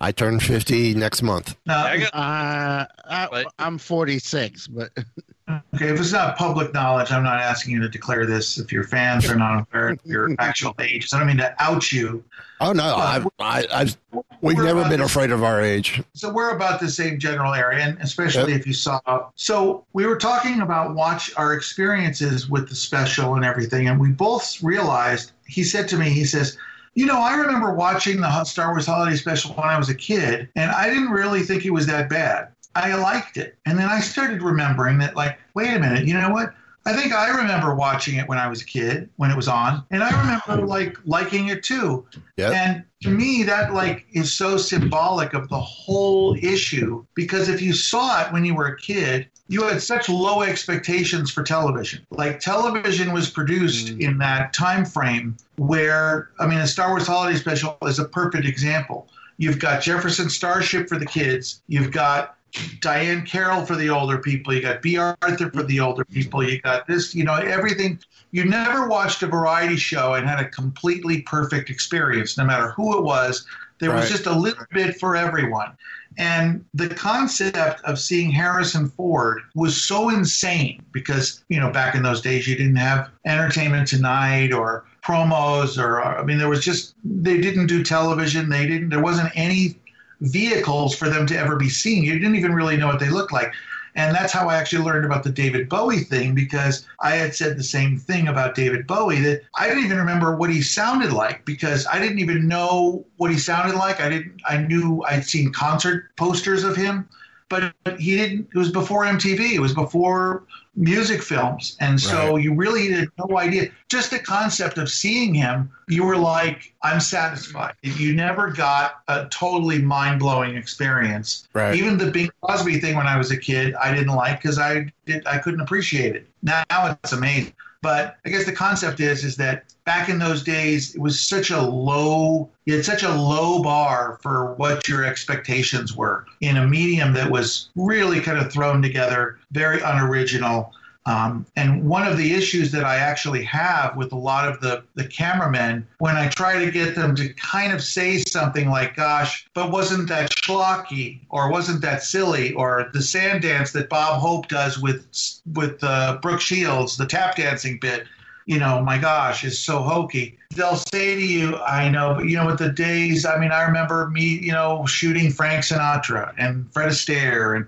[0.00, 1.56] I turn 50 next month.
[1.66, 4.90] Now, I got Uh, I, I'm 46, but
[5.48, 8.84] Okay, if it's not public knowledge, I'm not asking you to declare this if your
[8.84, 11.08] fans are not aware of your actual age.
[11.08, 12.22] So I don't mean to out you.
[12.60, 12.94] Oh, no.
[12.94, 13.96] I've, I, I've,
[14.40, 16.00] we've never been afraid of our age.
[16.14, 19.00] So we're about the same general area, and especially if you saw.
[19.34, 24.10] So we were talking about watch our experiences with the special and everything, and we
[24.10, 25.32] both realized.
[25.46, 26.56] He said to me, he says.
[26.94, 30.50] You know, I remember watching the Star Wars Holiday Special when I was a kid,
[30.56, 32.51] and I didn't really think it was that bad.
[32.74, 33.56] I liked it.
[33.66, 36.54] And then I started remembering that, like, wait a minute, you know what?
[36.84, 39.84] I think I remember watching it when I was a kid, when it was on,
[39.90, 42.04] and I remember like liking it too.
[42.36, 42.52] Yep.
[42.52, 47.72] And to me, that like is so symbolic of the whole issue because if you
[47.72, 52.04] saw it when you were a kid, you had such low expectations for television.
[52.10, 54.00] Like television was produced mm.
[54.00, 58.44] in that time frame where I mean, a Star Wars Holiday Special is a perfect
[58.44, 59.08] example.
[59.36, 61.62] You've got Jefferson Starship for the kids.
[61.68, 64.52] You've got Diahann Carroll for the older people.
[64.52, 66.42] You got Bea Arthur for the older people.
[66.42, 67.98] You got this, you know, everything.
[68.30, 72.98] You never watched a variety show and had a completely perfect experience, no matter who
[72.98, 73.46] it was.
[73.78, 75.76] There was just a little bit for everyone.
[76.18, 82.02] And the concept of seeing Harrison Ford was so insane because, you know, back in
[82.02, 86.94] those days, you didn't have Entertainment Tonight or promos or, I mean, there was just,
[87.02, 88.50] they didn't do television.
[88.50, 89.76] They didn't, there wasn't any
[90.22, 92.04] vehicles for them to ever be seen.
[92.04, 93.52] You didn't even really know what they looked like.
[93.94, 97.58] And that's how I actually learned about the David Bowie thing because I had said
[97.58, 101.44] the same thing about David Bowie that I didn't even remember what he sounded like
[101.44, 104.00] because I didn't even know what he sounded like.
[104.00, 107.06] I didn't I knew I'd seen concert posters of him,
[107.50, 109.52] but he didn't it was before MTV.
[109.52, 110.44] It was before
[110.74, 111.76] music films.
[111.80, 113.70] And so you really had no idea.
[113.88, 117.74] Just the concept of seeing him, you were like, I'm satisfied.
[117.82, 121.46] You never got a totally mind blowing experience.
[121.52, 121.74] Right.
[121.74, 124.90] Even the Bing Crosby thing when I was a kid, I didn't like because I
[125.04, 126.26] did I couldn't appreciate it.
[126.42, 127.52] Now, Now it's amazing.
[127.82, 131.50] But I guess the concept is is that back in those days it was such
[131.50, 136.66] a low you had such a low bar for what your expectations were in a
[136.66, 140.72] medium that was really kind of thrown together, very unoriginal.
[141.04, 144.84] Um, and one of the issues that I actually have with a lot of the,
[144.94, 149.46] the cameramen, when I try to get them to kind of say something like, gosh,
[149.52, 154.46] but wasn't that schlocky or wasn't that silly or the sand dance that Bob Hope
[154.46, 155.06] does with,
[155.54, 158.06] with uh, Brooke Shields, the tap dancing bit,
[158.46, 160.38] you know, my gosh, is so hokey.
[160.54, 163.62] They'll say to you, I know, but you know, with the days, I mean, I
[163.62, 167.66] remember me, you know, shooting Frank Sinatra and Fred Astaire and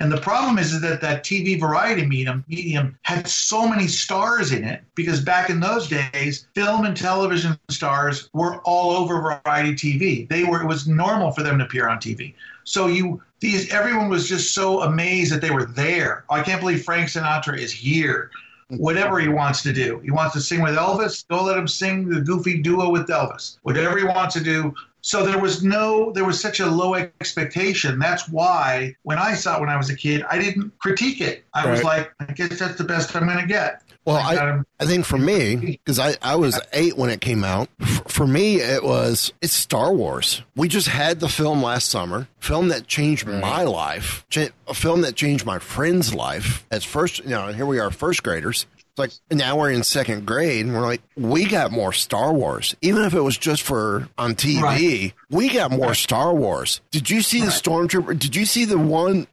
[0.00, 4.50] And the problem is, is that that TV variety medium medium had so many stars
[4.50, 9.72] in it because back in those days, film and television stars were all over variety
[9.74, 10.28] TV.
[10.28, 12.34] They were it was normal for them to appear on TV.
[12.64, 16.24] So you these everyone was just so amazed that they were there.
[16.28, 18.30] I can't believe Frank Sinatra is here.
[18.68, 21.28] Whatever he wants to do, he wants to sing with Elvis.
[21.28, 23.58] Go let him sing the Goofy duo with Elvis.
[23.62, 24.74] Whatever he wants to do.
[25.04, 27.98] So there was no, there was such a low expectation.
[27.98, 31.44] That's why when I saw it when I was a kid, I didn't critique it.
[31.52, 33.82] I was like, I guess that's the best I'm going to get.
[34.06, 34.66] Well, I I, him.
[34.80, 37.68] I think for me, because I, I was eight when it came out,
[38.08, 40.42] for me, it was, it's Star Wars.
[40.56, 44.24] We just had the film last summer, film that changed my life,
[44.66, 48.22] a film that changed my friend's life as first, you know, here we are, first
[48.22, 48.64] graders.
[48.96, 48.98] It's
[49.30, 52.76] like now we're in second grade and we're like, we got more Star Wars.
[52.80, 55.12] Even if it was just for on TV, Right.
[55.30, 56.80] we got more Star Wars.
[56.92, 58.16] Did you see the Stormtrooper?
[58.18, 59.26] Did you see the one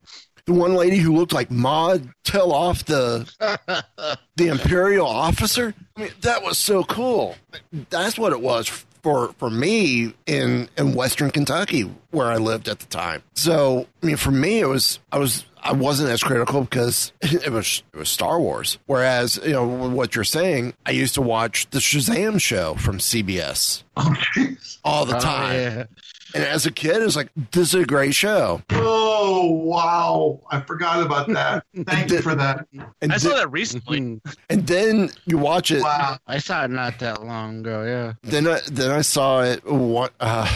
[0.47, 3.31] the one lady who looked like Maud tell off the
[4.35, 5.75] the imperial officer.
[5.95, 7.35] I mean, that was so cool.
[7.91, 8.67] That's what it was
[9.03, 13.21] for for me in in Western Kentucky where I lived at the time.
[13.35, 15.45] So, I mean, for me, it was I was.
[15.63, 18.77] I wasn't as critical because it was it was Star Wars.
[18.87, 23.83] Whereas, you know what you're saying, I used to watch the Shazam show from CBS
[23.97, 24.57] Okay.
[24.83, 25.53] all the Oh, time.
[25.55, 25.83] yeah.
[26.33, 28.61] And as a kid, it was like, this is a great show.
[28.71, 30.39] Oh, wow.
[30.49, 31.65] I forgot about that.
[31.85, 32.65] Thank you for that.
[33.01, 33.99] And, I saw thi- that recently.
[33.99, 34.35] Mhm.
[34.49, 36.19] and then you watch it, Wow.
[36.27, 37.83] I saw it not that long ago.
[37.83, 38.13] Yeah.
[38.23, 40.47] then I, then I saw it what uh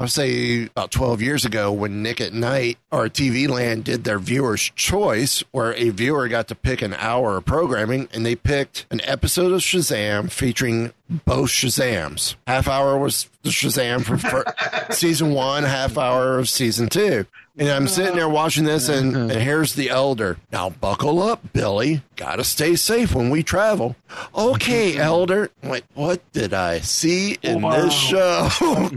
[0.00, 4.18] I'll say about 12 years ago when Nick at Nite or TV Land did their
[4.18, 8.86] viewer's choice, where a viewer got to pick an hour of programming and they picked
[8.90, 10.94] an episode of Shazam featuring
[11.26, 12.36] both Shazams.
[12.46, 17.26] Half hour was the Shazam fir- season one, half hour of season two.
[17.58, 20.38] And I'm sitting there watching this, and, and here's the elder.
[20.52, 22.02] Now, buckle up, Billy.
[22.16, 23.96] Gotta stay safe when we travel.
[24.34, 25.50] Okay, elder.
[25.62, 27.82] I'm what did I see in Wow.
[27.82, 28.48] this show?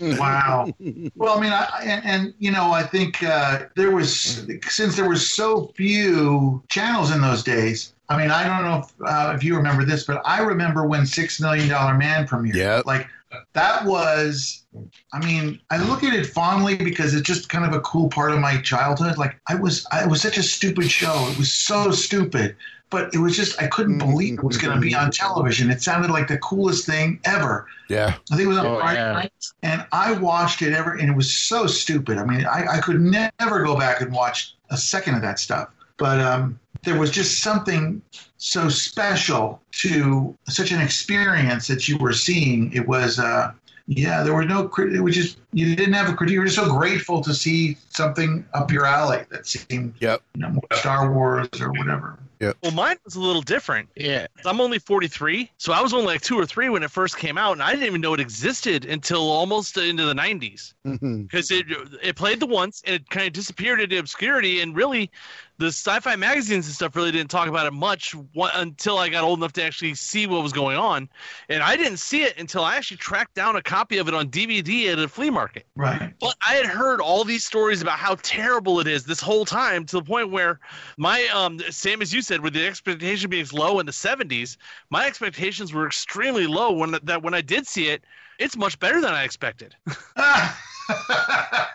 [0.00, 0.68] Wow.
[1.14, 5.08] Well, I mean, I, and, and you know, I think uh, there was since there
[5.08, 7.92] were so few channels in those days.
[8.08, 11.06] I mean, I don't know if, uh, if you remember this, but I remember when
[11.06, 12.54] Six Million Dollar Man premiered.
[12.54, 12.86] Yep.
[12.86, 13.08] Like
[13.54, 14.64] that was.
[15.12, 18.32] I mean, I look at it fondly because it's just kind of a cool part
[18.32, 19.16] of my childhood.
[19.16, 21.28] Like I was, I, it was such a stupid show.
[21.30, 22.56] It was so stupid.
[22.88, 25.70] But it was just, I couldn't believe it was going to be on television.
[25.72, 27.66] It sounded like the coolest thing ever.
[27.88, 28.14] yeah.
[28.30, 29.12] I think it was on Oh, Friday yeah.
[29.12, 29.32] night,
[29.64, 32.16] and I watched it ever, and it was so stupid.
[32.16, 35.68] I mean, I, I could never go back and watch a second of that stuff.
[35.96, 38.00] But um, there was just something
[38.38, 42.72] so special to such an experience that you were seeing.
[42.72, 43.52] It was, uh,
[43.88, 44.70] yeah, there were no.
[44.78, 46.34] It was just you didn't have a critique.
[46.34, 50.22] You were just so grateful to see something up your alley that seemed, Yep.
[50.34, 52.18] you know, more Star Wars or whatever.
[52.40, 53.88] Well, mine was a little different.
[53.96, 54.26] Yeah.
[54.44, 57.38] I'm only 43, so I was only like two or three when it first came
[57.38, 61.22] out, and I didn't even know it existed until almost into the 90s Mhm.
[61.28, 61.66] because it
[62.02, 65.10] it played the once and it kind of disappeared into obscurity, and really,
[65.58, 69.24] the sci-fi magazines and stuff really didn't talk about it much wa- until I got
[69.24, 71.08] old enough to actually see what was going on,
[71.48, 74.28] and I didn't see it until I actually tracked down a copy of it on
[74.28, 75.64] DVD at a flea market.
[75.74, 76.12] Right.
[76.20, 79.86] But I had heard all these stories about how terrible it is this whole time
[79.86, 80.60] to the point where
[80.98, 84.56] my um same as you said with the expectation being low in the 70s,
[84.90, 88.04] my expectations were extremely low when that when I did see it,
[88.38, 89.74] it's much better than I expected.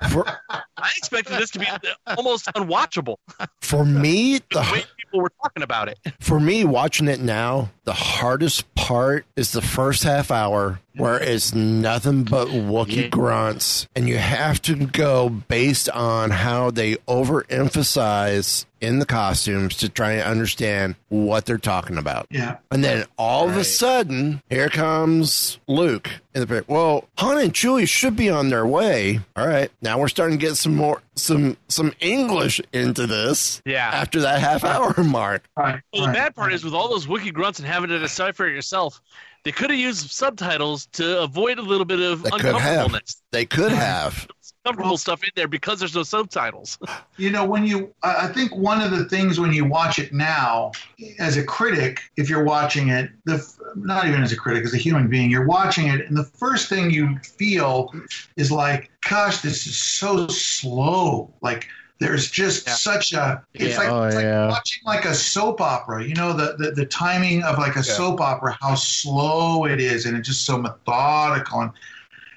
[0.09, 1.67] For, I expected this to be
[2.07, 3.17] almost unwatchable
[3.61, 5.99] for me, the way people were talking about it.
[6.19, 11.29] for me, watching it now, the hardest part is the first half hour where mm-hmm.
[11.29, 13.07] it's nothing but Wookiee Yeah.
[13.07, 19.87] grunts, and you have to go based on how they overemphasize in the costumes to
[19.87, 22.25] try and understand what they're talking about.
[22.31, 22.57] yeah.
[22.71, 26.67] And then all of a sudden, here comes Luke in the pic.
[26.67, 29.19] Well, Han and Chewie should be on their way.
[29.35, 33.61] All right, now we're starting to get some more some some English into this.
[33.65, 33.87] Yeah.
[33.93, 35.43] After that half hour mark.
[35.55, 35.81] Right.
[35.93, 36.15] Well, the right.
[36.15, 39.01] bad part is with all those Wookiee grunts and having to decipher it yourself,
[39.43, 43.21] they could have used subtitles to avoid a little bit of They could uncomfortableness.
[43.31, 44.27] They could have.
[44.63, 46.77] Comfortable Well- stuff in there because there's no subtitles.
[47.17, 50.13] You know, when you, I I think one of the things when you watch it
[50.13, 50.71] now,
[51.17, 53.43] as a critic, if you're watching it, the
[53.75, 56.69] not even as a critic, as a human being, you're watching it, and the first
[56.69, 57.91] thing you feel
[58.37, 61.33] is like, gosh, this is so slow.
[61.41, 61.67] Like,
[62.01, 62.73] there's just Yeah.
[62.73, 64.47] such a, it's Yeah, like, oh, it's like yeah.
[64.49, 66.03] watching like a soap opera.
[66.03, 70.05] You know, the, the, the timing of like a soap opera, how slow it is,
[70.05, 71.61] and it's just so methodical.
[71.61, 71.71] And,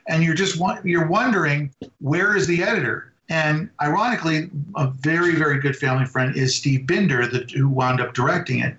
[0.07, 5.77] and you're just you're wondering where is the editor And ironically, a very, very good
[5.77, 8.77] family friend is Steve Binder, the, who wound up directing it.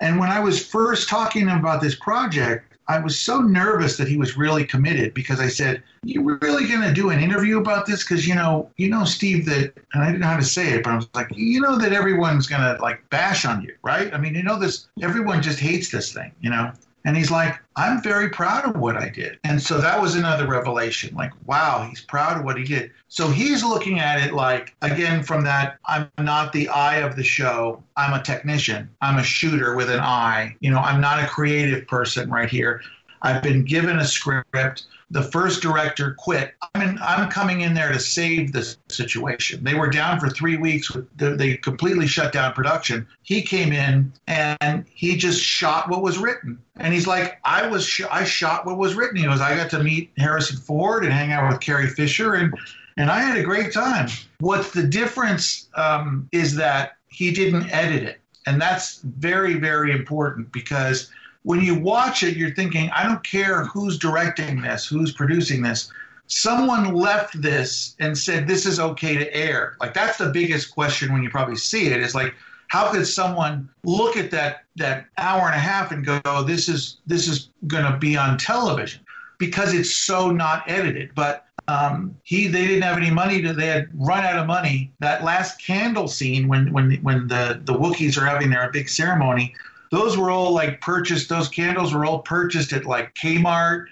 [0.00, 4.16] And when I was first talking about this project, I was so nervous that he
[4.16, 8.04] was really committed because I said, "You really going to do an interview about this?
[8.04, 10.84] Because you know, you know, Steve, that and I didn't know how to say it,
[10.84, 14.12] but I was like, you know, that everyone's going to like bash on you, right?
[14.14, 16.72] I mean, you know, this everyone just hates this thing, you know."
[17.06, 19.38] And he's like, I'm very proud of what I did.
[19.44, 21.14] And so that was another revelation.
[21.14, 22.90] Like, wow, he's proud of what he did.
[23.06, 27.22] So he's looking at it like, again, from that, I'm not the eye of the
[27.22, 27.80] show.
[27.96, 28.90] I'm a technician.
[29.00, 30.56] I'm a shooter with an eye.
[30.58, 32.82] You know, I'm not a creative person right here.
[33.22, 34.84] I've been given a script.
[35.10, 36.54] The first director quit.
[36.74, 39.62] I mean, I'm coming in there to save the situation.
[39.62, 40.90] They were down for three weeks.
[41.16, 43.06] They completely shut down production.
[43.22, 46.58] He came in and he just shot what was written.
[46.78, 49.16] And he's like, I was, sh- I shot what was written.
[49.16, 52.52] He goes, I got to meet Harrison Ford and hang out with Carrie Fisher, and
[52.96, 54.08] and I had a great time.
[54.40, 60.50] What's the difference um, is that he didn't edit it, and that's very, very important
[60.50, 61.10] because
[61.46, 65.92] when you watch it, you're thinking, I don't care who's directing this, who's producing this.
[66.26, 69.76] Someone left this and said this is okay to air.
[69.78, 72.34] Like that's the biggest question when you probably see it is like,
[72.66, 76.68] how could someone look at that that hour and a half and go, oh, this
[76.68, 79.02] is this is going to be on television
[79.38, 81.14] because it's so not edited.
[81.14, 84.90] But um, he they didn't have any money to they had run out of money.
[84.98, 89.54] That last candle scene when when when the the Wookiees are having their big ceremony
[89.90, 93.86] those were all like purchased those candles were all purchased at like kmart.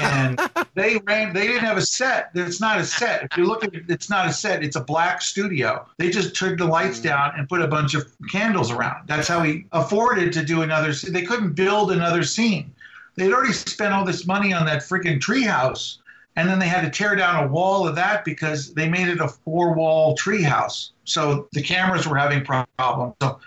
[0.00, 0.40] And
[0.74, 2.30] they ran they didn't have a set.
[2.34, 3.24] It's not a set.
[3.24, 4.62] If you look at it it's not a set.
[4.62, 5.86] It's a black studio.
[5.98, 7.04] They just turned the lights mm.
[7.04, 9.06] down and put a bunch of candles around.
[9.06, 12.72] That's how he afforded to do another they couldn't build another scene.
[13.16, 15.98] They'd already spent all this money on that freaking treehouse
[16.36, 19.20] and then they had to tear down a wall of that because they made it
[19.20, 20.90] a four wall treehouse.
[21.04, 23.14] So the cameras were having problems.
[23.22, 23.40] So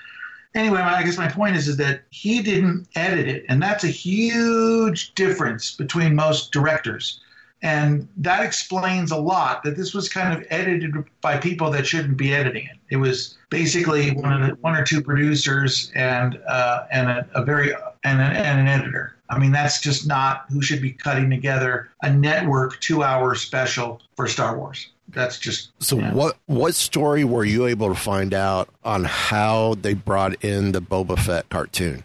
[0.55, 3.87] anyway, I guess my point is is that he didn't edit it, and that's a
[3.87, 7.21] huge difference between most directors.
[7.61, 12.15] And that explains a lot that this was kind of edited by people that shouldn't
[12.15, 12.77] be editing it.
[12.89, 17.43] It was basically one, of the, one or two producers and uh, and a, a
[17.43, 17.73] very
[18.03, 19.15] and, a, and an editor.
[19.29, 24.27] I mean, that's just not who should be cutting together a network two-hour special for
[24.27, 24.87] Star Wars.
[25.13, 29.93] That's just So what what story were you able to find out on how they
[29.93, 32.03] brought in the Boba Fett cartoon?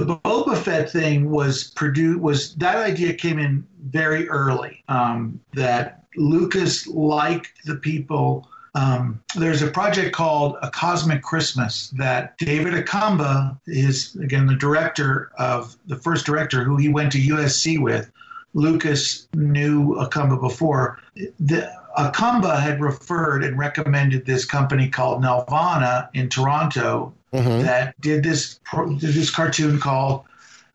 [0.00, 4.82] the Boba Fett thing was produced was that idea came in very early.
[4.88, 8.48] Um, that Lucas liked the people.
[8.74, 15.30] Um, there's a project called A Cosmic Christmas that David Acomba is again the director
[15.38, 18.10] of the first director who he went to USC with.
[18.54, 20.98] Lucas knew Acomba before.
[21.40, 27.62] The, Acomba had referred and recommended this company called Nelvana in Toronto mm-hmm.
[27.62, 28.60] that did this
[28.98, 30.24] did this cartoon called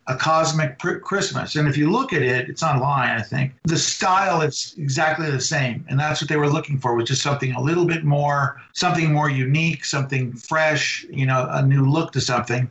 [0.08, 1.56] a cosmic Pr- christmas.
[1.56, 5.42] And if you look at it it's online i think the style is exactly the
[5.42, 5.86] same.
[5.90, 9.12] And that's what they were looking for which is something a little bit more something
[9.12, 12.70] more unique something fresh you know a new look to something.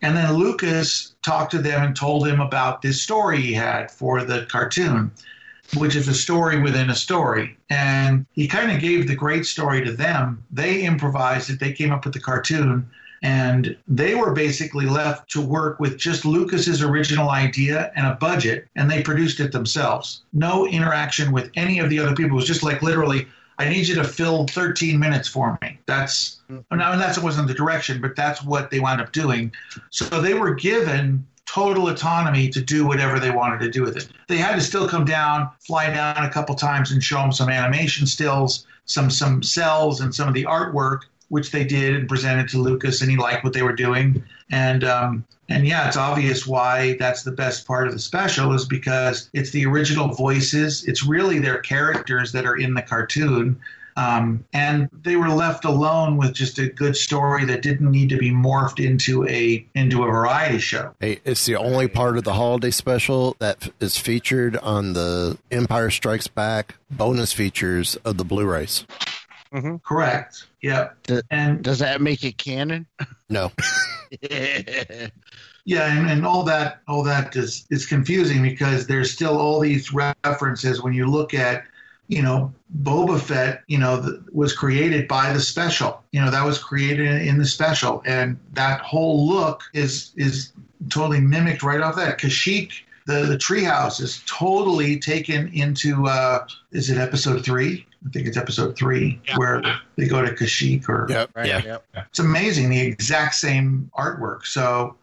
[0.00, 4.22] And then lucas talked to them and told him about this story he had for
[4.22, 5.10] the cartoon
[5.76, 7.56] which is a story within a story.
[7.70, 10.42] And he kind of gave the great story to them.
[10.50, 12.88] They improvised it, they came up with the cartoon,
[13.22, 18.68] and they were basically left to work with just Lucas's original idea and a budget,
[18.76, 20.22] and they produced it themselves.
[20.32, 22.36] No interaction with any of the other people.
[22.36, 23.26] It was just like literally,
[23.58, 25.78] I need you to fill 13 minutes for me.
[25.86, 26.78] That's mm-hmm.
[26.78, 29.52] now, and that wasn't the direction, but that's what they wound up doing.
[29.90, 34.08] So they were given total autonomy to do whatever they wanted to do with it.
[34.28, 37.48] They had to still come down, fly down a couple times, and show them some
[37.48, 42.48] animation stills, some some cells, and some of the artwork, which they did and presented
[42.50, 44.22] to Lucas, and he liked what they were doing.
[44.50, 48.66] And um, and yeah, it's obvious why that's the best part of the special is
[48.66, 50.84] because it's the original voices.
[50.84, 53.58] It's really their characters that are in the cartoon.
[53.98, 58.16] Um, and they were left alone with just a good story that didn't need to
[58.16, 60.94] be morphed into a into a variety show.
[61.00, 65.90] Hey, it's the only part of the holiday special that is featured on the Empire
[65.90, 68.86] Strikes Back bonus features of the Blu-rays.
[69.82, 70.46] Correct.
[70.62, 71.02] Yep.
[71.04, 72.86] Th- And Does that make it canon?
[73.28, 73.50] No,
[75.64, 79.92] yeah, and, and all that all that is is confusing because there's still all these
[79.92, 81.64] references when you look at
[82.08, 82.52] you know
[82.82, 87.06] Boba Fett you know the, was created by the special you know that was created
[87.06, 90.52] in, in the special and that whole look is is
[90.88, 92.72] totally mimicked right off that Kashyyyk
[93.08, 96.06] the the treehouse is totally taken into.
[96.06, 97.86] Uh, is it episode three?
[98.06, 99.62] I think it's episode three where
[99.96, 101.30] they go to Kashyyyk or Yep.
[101.34, 101.62] Right, yeah.
[101.64, 101.84] yep.
[101.94, 104.94] it's amazing the exact same artwork so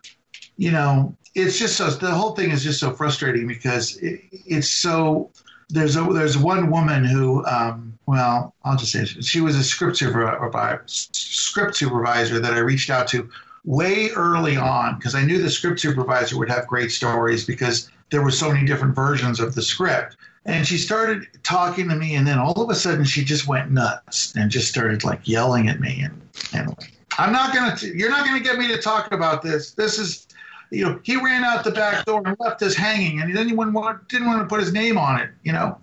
[0.56, 4.70] you know it's just so the whole thing is just so frustrating because it, it's
[4.70, 5.30] so
[5.70, 9.24] there's a there's one woman who um, well i'll just say it.
[9.24, 13.30] she was a script supervisor script supervisor that i reached out to
[13.64, 18.22] way early on because i knew the script supervisor would have great stories because there
[18.22, 20.18] were so many different versions of the script.
[20.46, 23.72] And she started talking to me and then all of a sudden she just went
[23.72, 26.04] nuts and just started like yelling at me.
[26.04, 26.22] And
[26.54, 26.76] anyway
[27.18, 29.72] i'm not gonna t- you're not gonna get me to talk about this.
[29.72, 30.28] This is
[30.72, 33.56] you know he ran out the back door and left us hanging and then he
[33.56, 35.78] didn't want, didn't want to put his name on it you know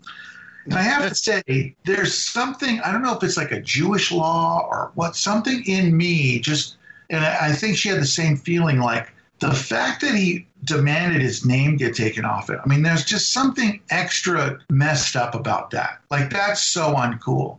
[0.64, 4.10] and i have to say there's something i don't know if it's like a jewish
[4.12, 6.76] law or what something in me just
[7.10, 9.12] and i, I think she had the same feeling like
[9.42, 12.60] the fact that he demanded his name get taken off it.
[12.64, 16.00] I mean, there's just something extra messed up about that.
[16.10, 17.58] Like that's so uncool.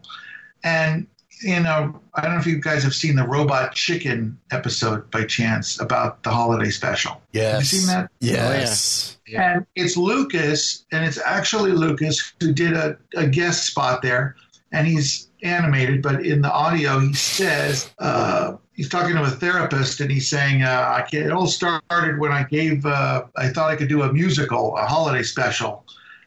[0.63, 1.07] And
[1.43, 5.25] you know, I don't know if you guys have seen the Robot Chicken episode by
[5.25, 7.21] chance about the holiday special.
[7.31, 7.51] Yes.
[7.51, 8.11] Have you seen that?
[8.19, 9.17] Yes.
[9.35, 14.35] And it's Lucas, and it's actually Lucas who did a, a guest spot there,
[14.71, 19.99] and he's animated, but in the audio he says uh, he's talking to a therapist,
[19.99, 23.71] and he's saying, uh, "I can, it all started when I gave uh, I thought
[23.71, 25.85] I could do a musical, a holiday special."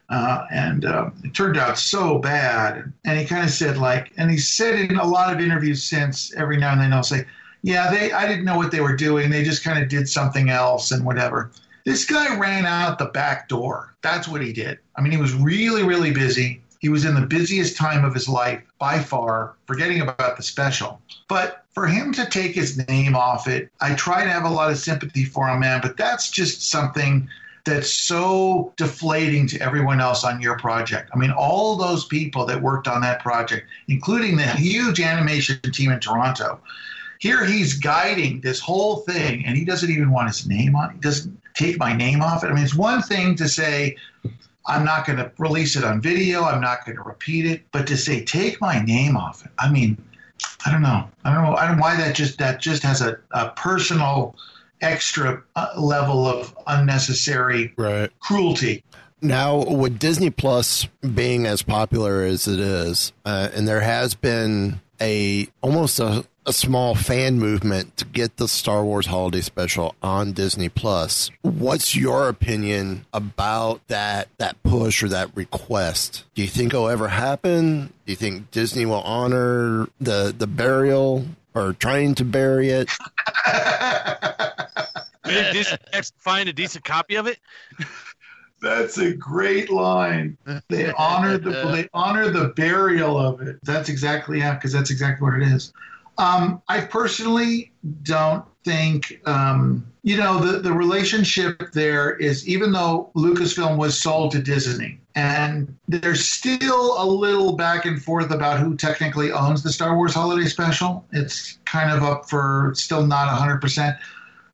[0.08, 2.92] Uh, and uh, it turned out so bad.
[3.04, 6.32] And he kind of said, like, and he said in a lot of interviews since,
[6.34, 7.24] every now and then I'll say,
[7.62, 9.30] "Yeah, they, I didn't know what they were doing.
[9.30, 11.50] They just kind of did something else and whatever."
[11.84, 13.94] This guy ran out the back door.
[14.02, 14.78] That's what he did.
[14.96, 16.60] I mean, he was really, really busy.
[16.80, 21.00] He was in the busiest time of his life by far, forgetting about the special.
[21.28, 24.70] But for him to take his name off it, I try to have a lot
[24.70, 25.80] of sympathy for him, man.
[25.80, 27.28] But that's just something
[27.66, 31.10] that's so deflating to everyone else on your project.
[31.12, 35.90] I mean, all those people that worked on that project, including the huge animation team
[35.90, 36.60] in Toronto,
[37.18, 40.94] here he's guiding this whole thing and he doesn't even want his name on it.
[40.94, 42.48] He doesn't take my name off it.
[42.48, 43.96] I mean, it's one thing to say,
[44.66, 47.86] I'm not going to release it on video, I'm not going to repeat it, but
[47.88, 49.96] to say, take my name off it, I mean,
[50.64, 51.08] I don't know.
[51.24, 51.56] I don't know.
[51.56, 54.36] I don't know why that just that just has a, a personal
[54.80, 58.10] extra uh, level of unnecessary Right.
[58.20, 58.82] cruelty.
[59.22, 64.80] Now, with Disney Plus being as popular as it is, uh, and there has been
[65.00, 70.32] a almost a, a small fan movement to get the Star Wars Holiday Special on
[70.32, 71.30] Disney Plus.
[71.42, 76.24] What's your opinion about that that push or that request?
[76.34, 77.86] Do you think it'll ever happen?
[78.04, 81.24] Do you think Disney will honor the the burial
[81.54, 82.90] or trying to bury it?
[86.18, 87.38] Find a decent copy of it?
[88.62, 90.38] That's a great line.
[90.68, 93.58] They honor the they honor the burial of it.
[93.62, 95.72] That's exactly yeah, because that's exactly what it is.
[96.18, 97.72] Um, I personally
[98.02, 104.32] don't think um, you know the the relationship there is even though Lucasfilm was sold
[104.32, 109.72] to Disney and there's still a little back and forth about who technically owns the
[109.72, 111.04] Star Wars Holiday Special.
[111.12, 113.96] It's kind of up for still not 100 percent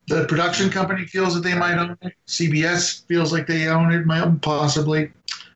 [0.07, 2.13] the production company feels that they might own it.
[2.27, 5.11] CBS feels like they own it, might- possibly.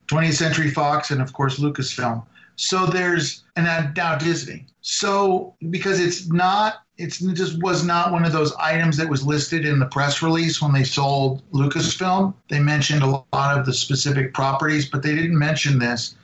[0.07, 2.23] 20th Century Fox, and of course Lucasfilm.
[2.55, 4.65] So there's and now Disney.
[4.81, 9.25] So because it's not, it's it just was not one of those items that was
[9.25, 12.33] listed in the press release when they sold Lucasfilm.
[12.49, 16.15] They mentioned a lot of the specific properties, but they didn't mention this.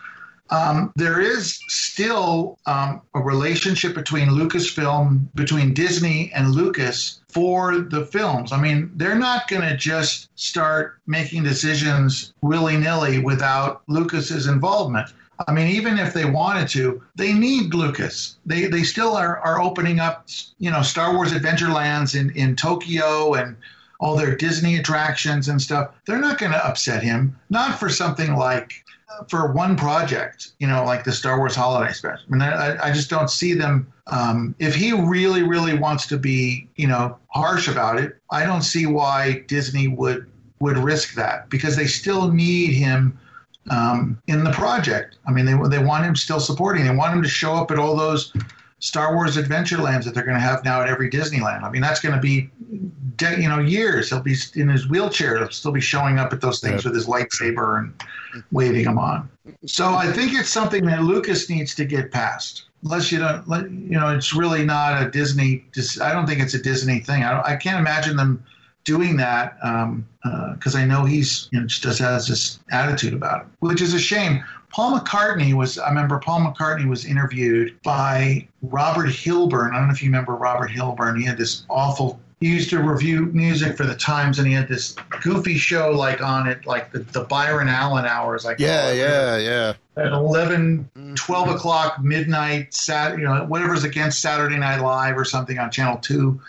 [0.49, 8.05] Um, there is still um, a relationship between Lucasfilm, between Disney and Lucas for the
[8.05, 8.51] films.
[8.51, 15.11] I mean, they're not going to just start making decisions willy nilly without Lucas's involvement.
[15.47, 18.37] I mean, even if they wanted to, they need Lucas.
[18.45, 20.27] They they still are, are opening up,
[20.59, 23.57] you know, Star Wars Adventurelands in, in Tokyo and
[23.99, 25.91] all their Disney attractions and stuff.
[26.05, 27.39] They're not going to upset him.
[27.49, 28.82] Not for something like
[29.27, 32.25] for one project, you know, like the Star Wars Holiday Special.
[32.27, 33.91] I mean, I, I just don't see them.
[34.07, 38.61] Um, if he really, really wants to be, you know, harsh about it, I don't
[38.61, 43.19] see why Disney would would risk that because they still need him
[43.69, 45.17] um, in the project.
[45.25, 46.85] I mean, they they want him still supporting.
[46.85, 48.33] They want him to show up at all those
[48.83, 51.63] Star Wars Adventure Lands that they're going to have now at every Disneyland.
[51.63, 52.49] I mean, that's going to be,
[53.15, 54.09] de- you know, years.
[54.09, 55.37] He'll be in his wheelchair.
[55.37, 56.91] He'll still be showing up at those things Yep.
[56.91, 58.39] with his lightsaber and mm-hmm.
[58.51, 59.29] waving them on.
[59.65, 62.65] So I think it's something that Lucas needs to get past.
[62.83, 65.63] Unless you don't, let- you know, it's really not a Disney.
[65.73, 67.23] Just I don't think it's a Disney thing.
[67.23, 68.43] I, don't, I can't imagine them
[68.83, 73.43] doing that um, uh, because I know he's you know just has this attitude about
[73.43, 74.43] it, which is a shame.
[74.73, 79.71] Paul McCartney was I remember Paul McCartney was interviewed by Robert Hilburn.
[79.71, 81.17] I don't know if you remember Robert Hilburn.
[81.17, 84.67] He had this awful he used to review music for the Times, and he had
[84.67, 89.37] this goofy show like on it, like the, the Byron Allen hours, like Yeah, yeah,
[89.37, 89.73] yeah.
[89.95, 91.13] at 11, mm-hmm.
[91.13, 95.99] 12 o'clock, midnight, Sat, you know, whatever's against Saturday Night Live or something on Channel
[95.99, 96.41] 2.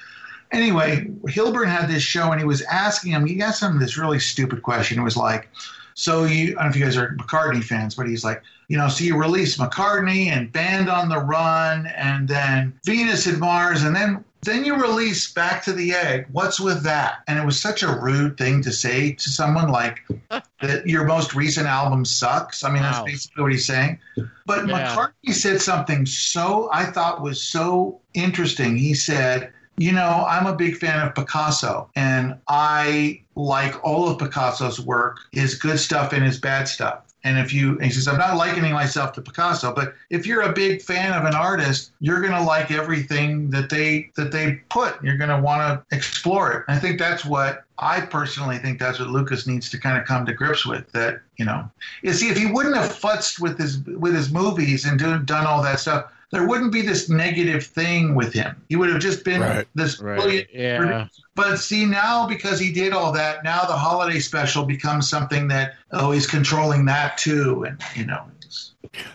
[0.51, 4.19] Anyway, Hilburn had this show and he was asking him, he asked him this really
[4.19, 4.99] stupid question.
[4.99, 5.49] It was like,
[5.95, 8.77] so you, I don't know if you guys are McCartney fans, but he's like, you
[8.77, 13.83] know, so you release McCartney and Band on the Run and then Venus and Mars
[13.83, 16.27] and then then you release Back to the Egg.
[16.31, 17.21] What's with that?
[17.27, 20.01] And it was such a rude thing to say to someone like
[20.61, 22.63] that your most recent album sucks.
[22.63, 22.91] I mean, Wow.
[22.93, 23.99] that's basically what he's saying.
[24.45, 24.95] But Yeah.
[24.95, 28.77] McCartney said something so I thought was so interesting.
[28.77, 34.19] He said, you know, I'm a big fan of Picasso, and I like all of
[34.19, 37.01] Picasso's work, his good stuff and his bad stuff.
[37.25, 40.43] And if you, and he says, I'm not likening myself to Picasso, but if you're
[40.43, 44.61] a big fan of an artist, you're going to like everything that they that they
[44.69, 45.03] put.
[45.03, 46.65] You're going to want to explore it.
[46.69, 50.27] I think that's what I personally think that's what Lucas needs to kind of come
[50.27, 50.93] to grips with.
[50.93, 51.69] That you know,
[52.03, 55.47] you see, if he wouldn't have futzed with his with his movies and do, done
[55.47, 58.57] all that stuff, there wouldn't be this negative thing with him.
[58.69, 59.69] He would have just been Right.
[59.77, 60.19] this Right.
[60.21, 60.77] brilliant Yeah.
[60.79, 61.11] producer.
[61.37, 65.75] But see now, because he did all that, now the holiday special becomes something that
[65.93, 68.23] oh, he's controlling that too, and you know.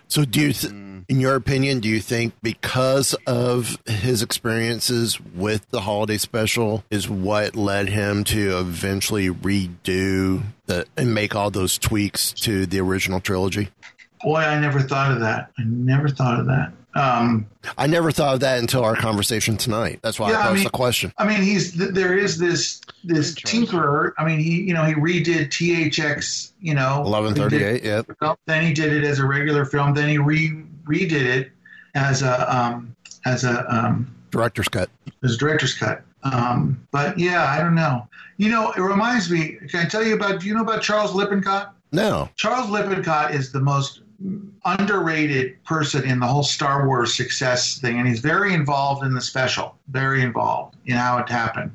[0.08, 1.04] So, do you, th- mm.
[1.08, 7.08] in your opinion, do you think because of his experiences with the holiday special is
[7.10, 13.20] what led him to eventually redo the and make all those tweaks to the original
[13.20, 13.70] trilogy?
[14.24, 15.52] Boy, I never thought of that.
[15.58, 16.74] I never thought of that.
[16.96, 17.46] Um,
[17.78, 20.00] I never thought of that until our conversation tonight.
[20.02, 21.14] That's why Yeah, I I posed mean- the question.
[21.20, 24.12] I mean, he's th- there is this this tinkerer.
[24.18, 26.52] I mean, he you know he redid THX.
[26.60, 27.84] You know, Eleven thirty-eight.
[27.84, 28.08] Yep.
[28.48, 29.94] Then he did it as a regular film.
[29.94, 31.52] Then he re redid it
[31.96, 32.96] as a um,
[33.26, 34.90] as a um, Director's cut.
[35.24, 36.02] as a director's cut.
[36.24, 38.08] Um, but yeah, I don't know.
[38.38, 39.58] You know, it reminds me.
[39.70, 40.42] Can I tell you about?
[40.42, 41.74] Do you know about Charles Lippincott?
[41.92, 42.30] No.
[42.36, 44.02] Charles Lippincott is the most
[44.66, 49.22] underrated person in the whole Star Wars success thing, and he's very involved in the
[49.22, 51.72] special, very involved in how it happened.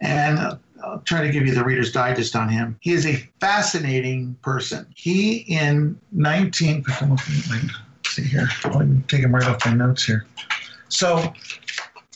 [0.00, 0.38] And
[0.84, 2.76] I'll try to give you the Reader's Digest on him.
[2.80, 4.86] He is a fascinating person.
[4.94, 9.64] He in 19, I'm looking at my- let's see here, Oh, I'm taking right off
[9.64, 10.26] my notes here.
[10.88, 11.32] So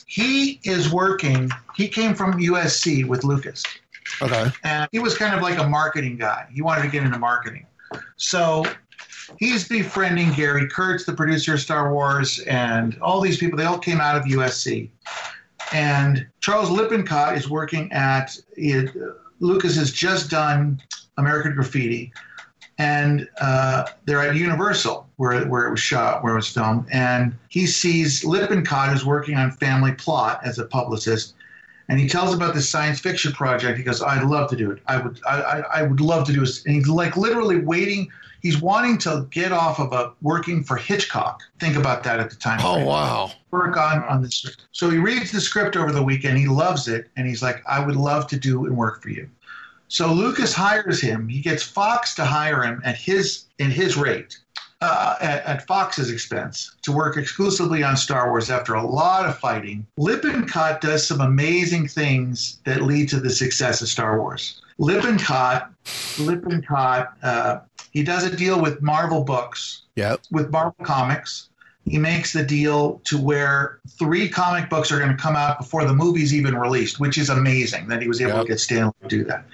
[0.05, 1.49] he is working.
[1.75, 3.63] He came from USC with Lucas
[4.21, 4.51] Okay.
[4.63, 6.47] and he was kind of like a marketing guy.
[6.51, 7.65] He wanted to get into marketing.
[8.17, 8.65] So
[9.37, 13.57] he's befriending Gary Kurtz, the producer of Star Wars, and all these people.
[13.57, 14.89] They all came out of USC.
[15.73, 18.37] And Charles Lippincott is working at
[19.39, 20.81] Lucas has just done
[21.17, 22.13] American Graffiti,
[22.77, 27.35] and uh, they're at Universal where where it was shot, where it was filmed, and
[27.49, 31.35] he sees Lippincott is working on Family Plot as a publicist,
[31.89, 33.77] and he tells about this science fiction project.
[33.77, 34.81] He goes, "I'd love to do it.
[34.87, 38.09] I would, I, I, I would love to do it." And he's like literally waiting.
[38.41, 41.41] He's wanting to get off of a working for Hitchcock.
[41.59, 42.59] Think about that at the time.
[42.61, 43.31] Oh wow.
[43.51, 44.57] Work on on this.
[44.71, 46.37] So he reads the script over the weekend.
[46.37, 49.29] He loves it, and he's like, "I would love to do and work for you."
[49.89, 51.27] So Lucas hires him.
[51.27, 54.37] He gets Fox to hire him at his in his rate,
[54.81, 58.49] uh, at, at Fox's expense, to work exclusively on Star Wars.
[58.49, 63.81] After a lot of fighting, Lippincott does some amazing things that lead to the success
[63.81, 64.61] of Star Wars.
[64.77, 65.71] Lippincott,
[66.19, 67.59] Lippincott, uh,
[67.97, 70.19] he does a deal with Marvel Books Yep.
[70.29, 71.49] with Marvel Comics.
[71.83, 75.83] He makes the deal to where three comic books are going to come out before
[75.83, 78.41] the movie's even released, which is amazing that he was able Yep.
[78.43, 79.45] to get Stan Lee to do that.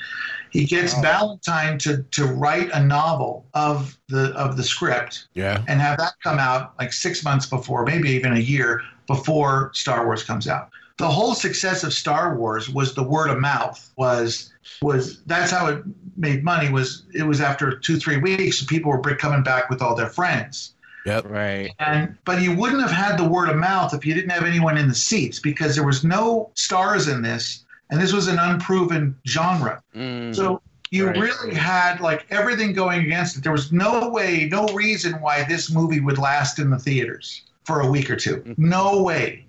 [0.49, 5.63] He gets Ballantine to, to write a novel of the of the script Yeah.
[5.69, 10.03] and have that come out like six months before, maybe even a year before Star
[10.05, 10.69] Wars comes out.
[10.97, 13.91] The whole success of Star Wars was the word of mouth.
[13.97, 15.83] Was was that's how it
[16.15, 16.69] made money.
[16.69, 20.73] Was it was after two three weeks, people were coming back with all their friends.
[21.05, 21.25] Yep.
[21.29, 21.71] Right.
[21.79, 24.77] And but you wouldn't have had the word of mouth if you didn't have anyone
[24.77, 29.17] in the seats because there was no stars in this, and this was an unproven
[29.27, 29.81] genre.
[29.95, 30.33] Mm.
[30.35, 31.17] So you Right.
[31.17, 33.43] really had like everything going against it.
[33.43, 37.81] There was no way, no reason why this movie would last in the theaters for
[37.81, 38.43] a week or two.
[38.57, 39.45] No way.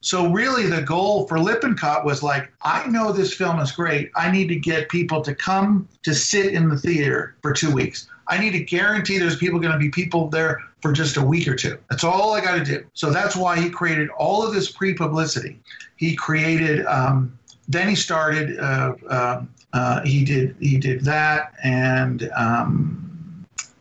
[0.00, 4.10] So really the goal for Lippincott was like, I know this film is great.
[4.14, 8.08] I need to get people to come to sit in the theater for two weeks.
[8.28, 11.48] I need to guarantee there's people going to be people there for just a week
[11.48, 11.78] or two.
[11.90, 12.84] That's all I got to do.
[12.94, 15.58] So that's why he created all of this pre-publicity.
[15.96, 17.36] He created um,
[17.68, 18.58] then he started.
[18.58, 19.44] Uh, uh,
[19.74, 23.07] uh, he did he did that, and um,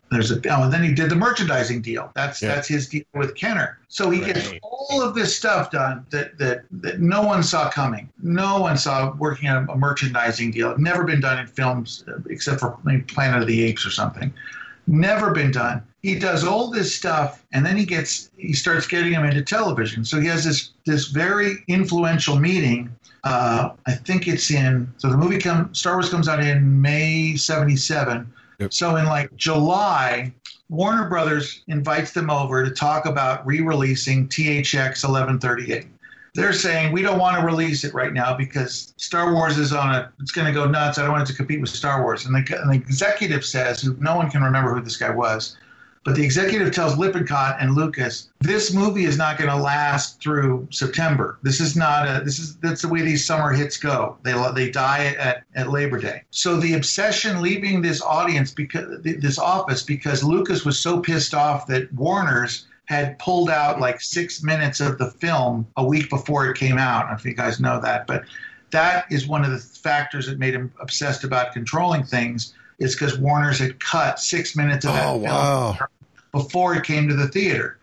[0.09, 2.11] there's a oh, and then he did the merchandising deal.
[2.15, 2.55] That's Yeah.
[2.55, 3.77] that's his deal with Kenner.
[3.89, 8.09] So he gets all of this stuff done that that that no one saw coming.
[8.21, 10.71] No one saw working on a merchandising deal.
[10.71, 13.91] it Never been done in films uh, except for maybe Planet of the Apes or
[13.91, 14.33] something.
[14.87, 15.83] Never been done.
[16.01, 20.05] He does all this stuff, and then he gets he starts getting him into television.
[20.05, 22.95] So he has this this very influential meeting.
[23.25, 27.35] Uh, I think it's in so the movie come Star Wars comes out in May
[27.35, 28.31] '77.
[28.59, 28.73] Yep.
[28.73, 30.33] So in like July,
[30.69, 35.87] Warner Brothers invites them over to talk about re-releasing THX 1138.
[36.33, 39.95] They're saying we don't want to release it right now because Star Wars is on
[39.95, 40.97] a it's going to go nuts.
[40.97, 42.25] I don't want it to compete with Star Wars.
[42.25, 45.57] And the, and the executive says, who no one can remember who this guy was,
[46.07, 50.65] but the executive tells Lippincott and Lucas, this movie is not going to last through
[50.71, 51.37] September.
[51.43, 52.23] This is not a.
[52.23, 54.15] This is that's the way these summer hits go.
[54.23, 56.23] They they die at, at Labor Day.
[56.31, 61.67] So the obsession leaving this audience because this office because Lucas was so pissed off
[61.67, 66.57] that Warner's had pulled out like six minutes of the film a week before it
[66.57, 66.99] came out.
[66.99, 68.23] I don't know if you guys know that, but
[68.71, 72.53] that is one of the factors that made him obsessed about controlling things.
[72.79, 75.77] Is because Warner's had cut six minutes of that Oh film wow.
[76.37, 77.77] Before it came to the theater.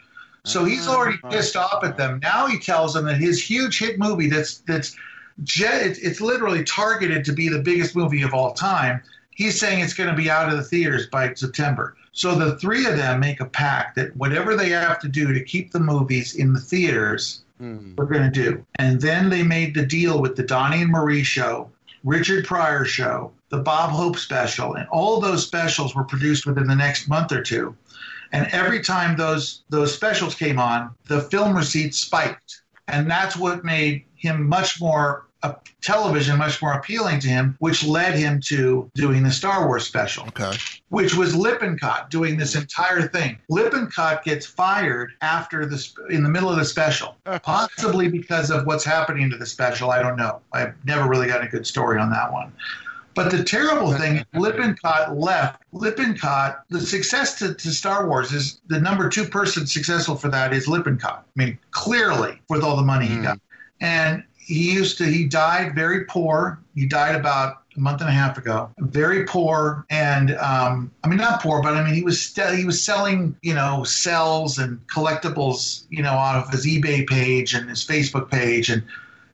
[0.46, 2.20] So he's already pissed off at them.
[2.22, 4.94] Now he tells them that his huge hit movie that's that's
[5.46, 9.00] it's, literally targeted to be the biggest movie of all time.
[9.30, 11.96] He's saying it's going to be out of the theaters by September.
[12.12, 15.42] So the three of them make a pact that whatever they have to do to
[15.42, 17.94] keep the movies in the theaters, Hmm.
[17.96, 18.64] we're going to do.
[18.76, 21.70] And then they made the deal with the Donnie and Marie show,
[22.02, 26.74] Richard Pryor show, the Bob Hope special, and all those specials were produced within the
[26.74, 27.74] next month or two.
[28.35, 33.64] And every time those those specials came on, the film receipts spiked, and that's what
[33.64, 38.91] made him much more uh, television much more appealing to him, which led him to
[38.95, 40.53] doing the Star Wars special Okay.
[40.89, 43.37] which was Lippincott doing this entire thing.
[43.51, 48.64] Lippincott gets fired after the sp- in the middle of the special, possibly because of
[48.66, 49.91] what's happening to the special.
[49.91, 50.41] I don't know.
[50.53, 52.51] I've never really got a good story on that one.
[53.15, 55.62] But the terrible thing, Lippincott left.
[55.73, 60.53] Lippincott, the success to, to Star Wars is the number two person successful for that
[60.53, 61.25] is Lippincott.
[61.25, 63.39] I mean, clearly with all the money he got.
[63.81, 66.61] And he used to, he died very poor.
[66.75, 68.71] He died about a month and a half ago.
[68.79, 69.85] Very poor.
[69.91, 73.37] And, um, I mean, not poor, but I mean, he was, st- he was selling,
[73.43, 78.31] you know, cells and collectibles, you know, out of his eBay page and his Facebook
[78.31, 78.71] page.
[78.71, 78.83] And,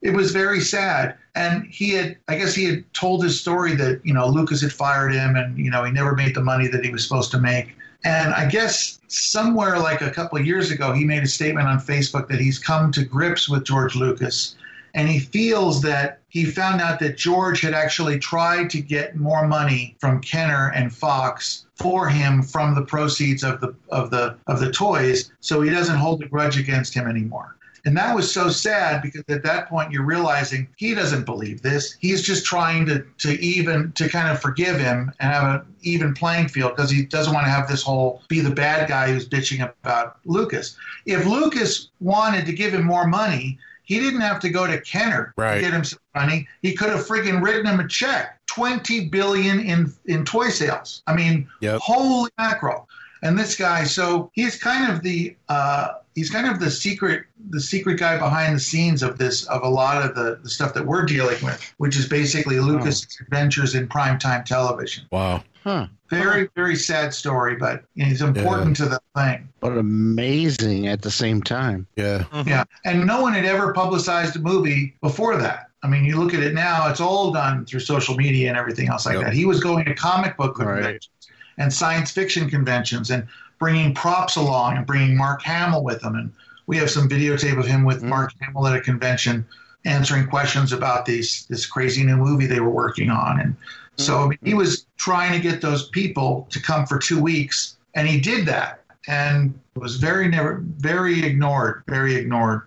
[0.03, 1.17] it was very sad.
[1.35, 4.73] And he had, I guess he had told his story that, you know, Lucas had
[4.73, 7.41] fired him and, you know, he never made the money that he was supposed to
[7.41, 7.77] make.
[8.03, 11.79] And I guess somewhere like a couple of years ago, he made a statement on
[11.79, 14.57] Facebook that he's come to grips with George Lucas.
[14.95, 19.47] And he feels that he found out that George had actually tried to get more
[19.47, 24.59] money from Kenner and Fox for him from the proceeds of the of the of
[24.59, 27.57] the toys, so he doesn't hold a grudge against him anymore.
[27.85, 31.97] And that was so sad because at that point you're realizing he doesn't believe this.
[32.01, 36.15] He's just trying to, to even to kind of forgive him and have an even
[36.15, 39.29] playing field because he doesn't want to have this whole be the bad guy who's
[39.29, 40.77] bitching about Lucas.
[41.07, 45.33] If Lucas wanted to give him more money, he didn't have to go to Kenner
[45.37, 45.57] Right.
[45.57, 46.47] to get him some money.
[46.63, 48.39] He could have freaking written him a check.
[48.47, 51.03] Twenty billion in in toy sales.
[51.07, 51.81] I mean, Yep.
[51.81, 52.89] holy mackerel.
[53.23, 57.61] And this guy, so he's kind of the uh, he's kind of the secret the
[57.61, 60.87] secret guy behind the scenes of this of a lot of the, the stuff that
[60.87, 65.05] we're dealing with, which is basically Lucas' adventures in primetime television.
[65.11, 65.43] Wow.
[65.63, 65.87] Huh.
[66.09, 69.49] Very very sad story, but you he's important to the thing.
[69.61, 71.87] But amazing at the same time.
[71.97, 72.25] Yeah.
[72.47, 75.67] Yeah, and no one had ever publicized a movie before that.
[75.83, 78.89] I mean, you look at it now; it's all done through social media and everything
[78.89, 79.25] else like Yep.
[79.25, 79.33] that.
[79.35, 80.75] He was going to comic book Right.
[80.75, 81.11] conventions
[81.59, 83.27] and science fiction conventions and
[83.61, 86.17] bringing props along and bringing Mark Hamill with him.
[86.17, 86.33] And
[86.67, 88.09] we have some videotape of him with Mm.
[88.09, 89.47] Mark Hamill at a convention
[89.85, 93.41] answering questions about these this crazy new movie they were working on.
[93.41, 93.57] And
[93.97, 97.77] so I mean, he was trying to get those people to come for two weeks,
[97.95, 98.83] and he did that.
[99.09, 102.63] And was very never very ignored, very ignored,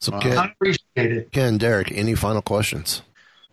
[0.00, 0.20] So Wow.
[0.20, 1.32] Ken, unappreciated.
[1.32, 3.02] Ken, Derek, any final questions?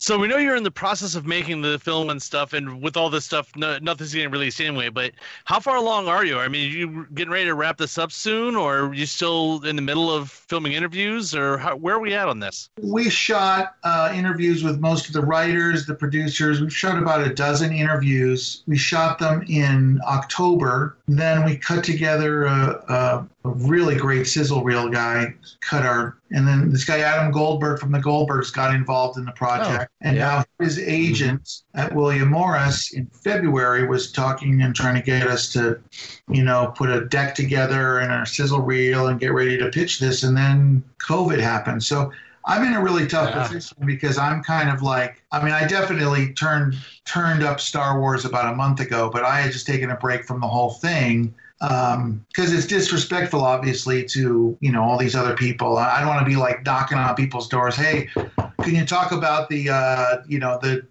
[0.02, 2.98] So we know you're in the process of making the film and stuff, and with
[2.98, 4.90] all this stuff, no, nothing's getting released anyway.
[4.90, 5.12] But
[5.46, 6.40] how far along are you?
[6.40, 9.64] I mean, are you getting ready to wrap this up soon, or are you still
[9.64, 12.72] in the middle of filming interviews, or how, where are we at on this?
[12.82, 16.62] we shot uh, interviews with most of the writers, the producers.
[16.62, 18.64] We've shot about a dozen interviews.
[18.66, 20.98] We shot them in October.
[21.08, 26.72] Then we cut together a, a really great sizzle reel guy cut our and then
[26.72, 29.92] this guy Adam Goldberg from the Goldbergs got involved in the project.
[29.92, 30.44] Oh, and yeah.
[30.60, 35.52] now his agent at William Morris in February was talking and trying to get us
[35.54, 35.80] to
[36.30, 40.00] you know put a deck together and a sizzle reel and get ready to pitch
[40.00, 40.24] this.
[40.24, 41.84] And then COVID happened.
[41.84, 42.12] So
[42.46, 43.48] I'm in a really tough Yeah.
[43.48, 46.76] position because I'm kind of like I mean I definitely turned
[47.06, 50.26] turned up Star Wars about a month ago but I had just taken a break
[50.26, 55.78] from the whole thing because it's disrespectful, obviously, to you know all these other people.
[55.78, 57.76] I don't want to be like knocking on people's doors.
[57.76, 60.88] Hey, can you talk about the uh, you know the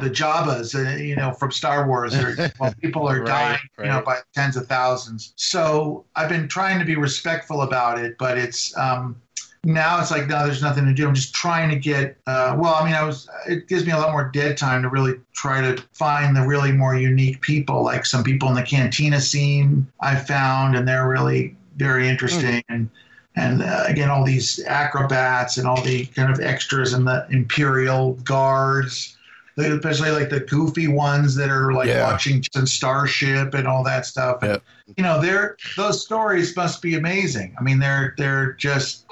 [0.00, 2.14] the Jabas, uh, you know, from Star Wars?
[2.14, 5.34] Or, well, people are Right, dying, you know, by tens of thousands.
[5.36, 8.76] So I've been trying to be respectful about it, but it's.
[8.76, 9.20] Um,
[9.66, 11.06] now it's like no, there's nothing to do.
[11.08, 12.16] I'm just trying to get.
[12.26, 13.28] Uh, well, I mean, I was.
[13.48, 16.72] It gives me a lot more dead time to really try to find the really
[16.72, 21.56] more unique people, like some people in the cantina scene I found, and they're really
[21.76, 22.62] very interesting.
[22.68, 22.88] And
[23.34, 28.14] and uh, again, all these acrobats and all the kind of extras and the Imperial
[28.24, 29.12] guards.
[29.58, 32.02] Especially like the goofy ones that are like Yeah.
[32.12, 34.42] watching Starship and all that stuff.
[34.42, 34.62] And, Yep.
[34.98, 37.56] You know, they're those stories must be amazing.
[37.58, 39.06] I mean, they're they're just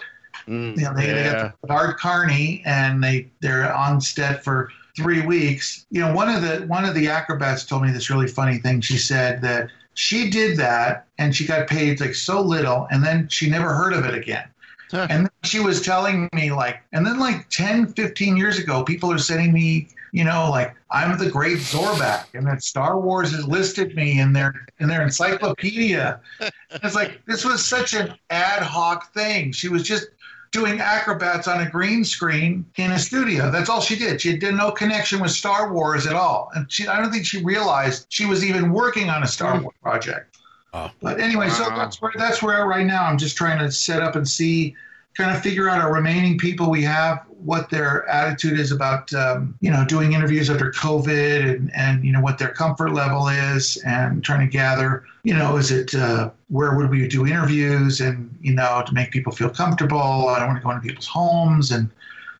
[0.46, 5.22] Mm, you know, they, they got Art Carney and they they're on set for three
[5.22, 5.86] weeks.
[5.90, 8.80] You know, one of the one of the acrobats told me this really funny thing.
[8.80, 13.28] She said that she did that and she got paid like so little, and then
[13.28, 14.48] she never heard of it again.
[14.90, 15.06] Huh.
[15.10, 19.10] And then she was telling me like, and then like 10, 15 years ago, people
[19.10, 23.44] are sending me, you know, like I'm the great Zorback, and that Star Wars has
[23.46, 26.20] listed me in their in their encyclopedia.
[26.82, 29.52] It's like this was such an ad hoc thing.
[29.52, 30.06] She was just
[30.54, 33.50] doing acrobats on a green screen in a studio.
[33.50, 34.20] That's all she did.
[34.20, 37.42] She did no connection with Star Wars at all, and she I don't think she
[37.42, 39.64] realized she was even working on a Star hmm.
[39.64, 40.38] Wars project.
[40.72, 40.90] Oh.
[41.02, 44.14] But anyway, so that's where that's where right now I'm just trying to set up
[44.14, 44.76] and see,
[45.16, 49.54] kind of figure out our remaining people we have, what their attitude is about, um,
[49.60, 53.76] you know, doing interviews after COVID, and and you know what their comfort level is,
[53.86, 58.34] and trying to gather, you know, is it uh, where would we do interviews, and
[58.40, 60.28] you know, to make people feel comfortable.
[60.28, 61.90] I don't want to go into people's homes, and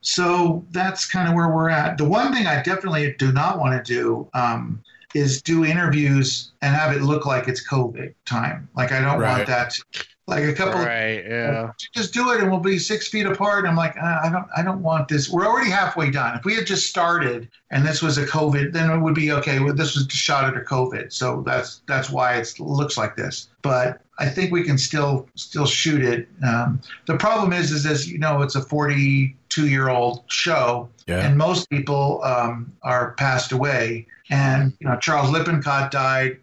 [0.01, 1.99] so that's kind of where we're at.
[1.99, 4.29] The one thing I definitely do not want to do.
[4.35, 4.83] Um,
[5.15, 8.69] is do interviews and have it look like it's COVID time.
[8.75, 9.37] Like I don't Right.
[9.37, 9.71] want that.
[9.71, 11.25] To, like a couple, Right.
[11.27, 11.73] Yeah.
[11.95, 13.67] just do it and we'll be six feet apart.
[13.67, 15.29] I'm like, "Ah, I don't, I don't want this.
[15.29, 16.37] We're already halfway done.
[16.39, 19.61] If we had just started and this was a COVID, then it would be okay.
[19.61, 23.49] Well, this was shot under COVID, so that's that's why it looks like this.
[23.63, 26.29] But I think we can still still shoot it.
[26.47, 31.27] Um, the problem is, is as you know, it's a 42 year old show, Yeah.
[31.27, 34.07] and most people um, are passed away.
[34.31, 36.39] And you know, Charles Lippincott died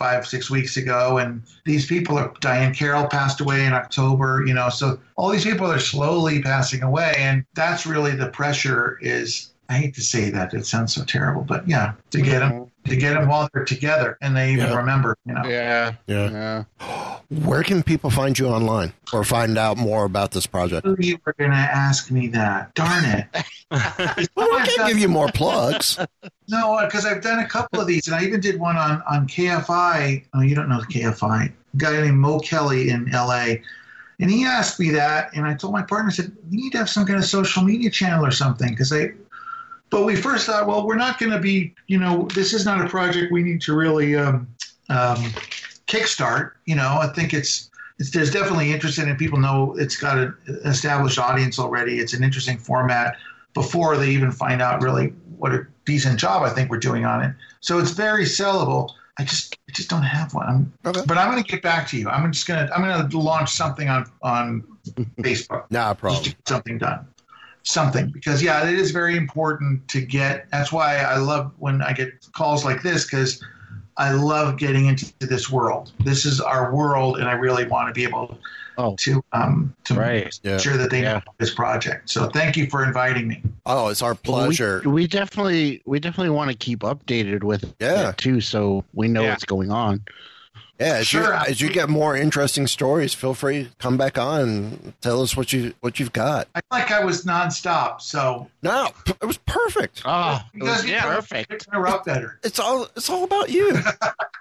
[0.00, 4.42] five six weeks ago, and these people are Diahann Carroll passed away in October.
[4.46, 8.98] You know, so all these people are slowly passing away, and that's really the pressure.
[9.02, 12.69] Is I hate to say that it sounds so terrible, but yeah, to get them
[12.86, 14.76] to get them while they're together and they even Yeah.
[14.76, 15.16] remember.
[15.26, 15.92] You know, Yeah.
[16.06, 16.30] Yeah.
[16.80, 17.16] Yeah.
[17.28, 20.84] Where can people find you online or find out more about this project?
[20.86, 22.74] Knew you were going to ask me that.
[22.74, 23.26] Darn it.
[24.34, 25.96] Well, we can't give you more plugs.
[26.48, 29.28] No, because I've done a couple of these, and I even did one on on
[29.28, 30.24] KFI.
[30.34, 31.44] Oh, you don't know KFI?
[31.46, 33.62] A guy named Mo Kelly in L.A.
[34.18, 36.78] And he asked me that, and I told my partner, I said, we need to
[36.78, 39.10] have some kind of social media channel or something, because I.
[39.90, 42.84] But we first thought, well, we're not going to be, you know, this is not
[42.84, 44.46] a project we need to really um,
[44.88, 45.16] um,
[45.86, 46.52] kickstart.
[46.64, 49.18] You know, I think it's, it's there's definitely interest in it.
[49.18, 50.34] People know it's got an
[50.64, 51.98] established audience already.
[51.98, 53.16] It's an interesting format
[53.52, 57.22] before they even find out really what a decent job I think we're doing on
[57.22, 57.34] it.
[57.60, 58.90] So it's very sellable.
[59.18, 60.46] I just I just don't have one.
[60.46, 61.02] I'm, Okay.
[61.06, 62.08] But I'm going to get back to you.
[62.08, 64.64] I'm just going to I'm going to launch something on on
[65.18, 65.64] Facebook.
[65.70, 66.24] Nah, Just to problem.
[66.24, 67.06] get something done.
[67.62, 70.48] Something because yeah, it is very important to get.
[70.50, 73.42] That's why I love when I get calls like this because
[73.98, 75.92] I love getting into this world.
[76.00, 78.38] This is our world, and I really want to be able
[78.78, 78.96] Oh.
[79.00, 80.24] to um to Right.
[80.24, 80.56] make Yeah.
[80.56, 81.14] sure that they Yeah.
[81.14, 82.08] know this project.
[82.08, 83.42] So thank you for inviting me.
[83.66, 84.82] Oh, it's our Well, we- pleasure.
[84.86, 88.08] we, definitely we definitely want to keep updated with Yeah.
[88.10, 89.30] it too, so we know Yeah.
[89.30, 90.00] what's going on.
[90.80, 91.34] Yeah, as, you, Sure.
[91.34, 95.52] as you get more interesting stories, feel free come back on and tell us what
[95.52, 96.48] you what you've got.
[96.54, 98.00] I feel like I was nonstop.
[98.00, 100.02] So No, it was perfect.
[100.04, 101.66] Oh, it was yeah, perfect.
[101.72, 102.38] Interrupt better.
[102.44, 103.78] It's all it's all about you.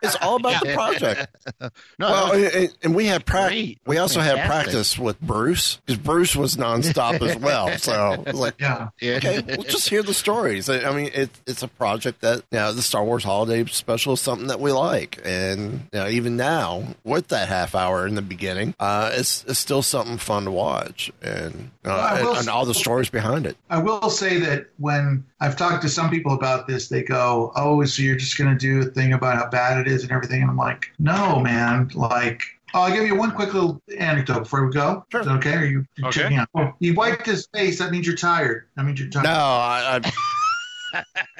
[0.01, 1.27] It's all about the project.
[1.61, 1.69] no,
[1.99, 3.75] well, that and, and we had practice.
[3.85, 7.77] We also had practice with Bruce because Bruce was nonstop as well.
[7.77, 8.89] So like, Yeah.
[8.99, 9.15] yeah.
[9.17, 10.69] okay, we'll just hear the stories.
[10.69, 14.13] I I mean, it, it's a project that you know the Star Wars Holiday Special
[14.13, 18.15] is something that we like, and you know, even now with that half hour in
[18.15, 22.49] the beginning, uh, it's, it's still something fun to watch, and uh, I and, and
[22.49, 23.57] all the stories behind it.
[23.69, 27.83] I will say that when I've talked to some people about this, they go, "Oh,
[27.85, 30.41] so you're just going to do a thing about how bad it is and everything?"
[30.41, 31.89] And I'm like, "No, man.
[31.93, 35.05] Like, oh, I'll give you one quick little anecdote before we go.
[35.11, 35.21] Sure.
[35.21, 35.55] Is that okay?
[35.55, 36.21] Are you you Okay.
[36.21, 36.49] checking out?
[36.55, 37.79] Oh, he wiped his face.
[37.79, 38.65] That means you're tired.
[38.75, 39.23] That means you're tired.
[39.23, 40.11] No, I, I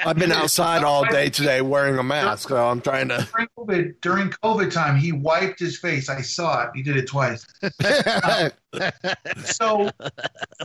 [0.06, 3.28] I've been outside all day today wearing a mask, so I'm trying to.
[3.32, 6.10] During COVID, during COVID time, he wiped his face.
[6.10, 6.70] I saw it.
[6.74, 7.46] He did it twice.
[9.44, 9.90] So,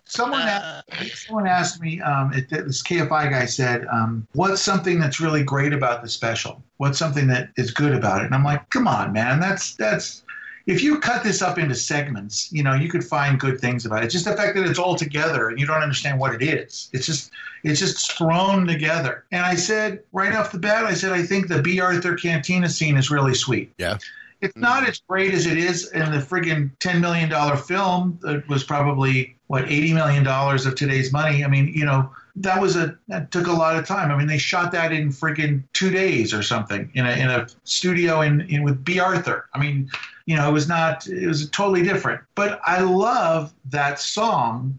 [0.04, 5.20] someone asked, someone asked me, um, it, this KFI guy said, um, "What's something that's
[5.20, 6.62] really great about the special?
[6.76, 9.40] What's something that is good about it?" And I'm like, "Come on, man.
[9.40, 10.22] That's that's."
[10.66, 14.04] If you cut this up into segments, you know, you could find good things about
[14.04, 14.08] it.
[14.08, 16.88] Just the fact that it's all together and you don't understand what it is.
[16.92, 17.30] It's just
[17.64, 19.24] it's just thrown together.
[19.32, 22.68] And I said right off the bat, I said, I think the Bea Arthur Cantina
[22.68, 23.72] scene is really sweet.
[23.78, 23.96] Yeah.
[24.42, 24.88] It's not mm.
[24.90, 29.64] as great as it is in the friggin' $10 million film that was probably, what,
[29.64, 31.42] $80 million of today's money.
[31.42, 34.10] I mean, you know, that was a, that took a lot of time.
[34.10, 37.46] I mean, they shot that in friggin' two days or something in a, in a
[37.64, 39.48] studio in, in with Bea Arthur.
[39.54, 39.88] I mean,
[40.26, 42.20] you know, it was not, it was totally different.
[42.34, 44.78] But I love that song.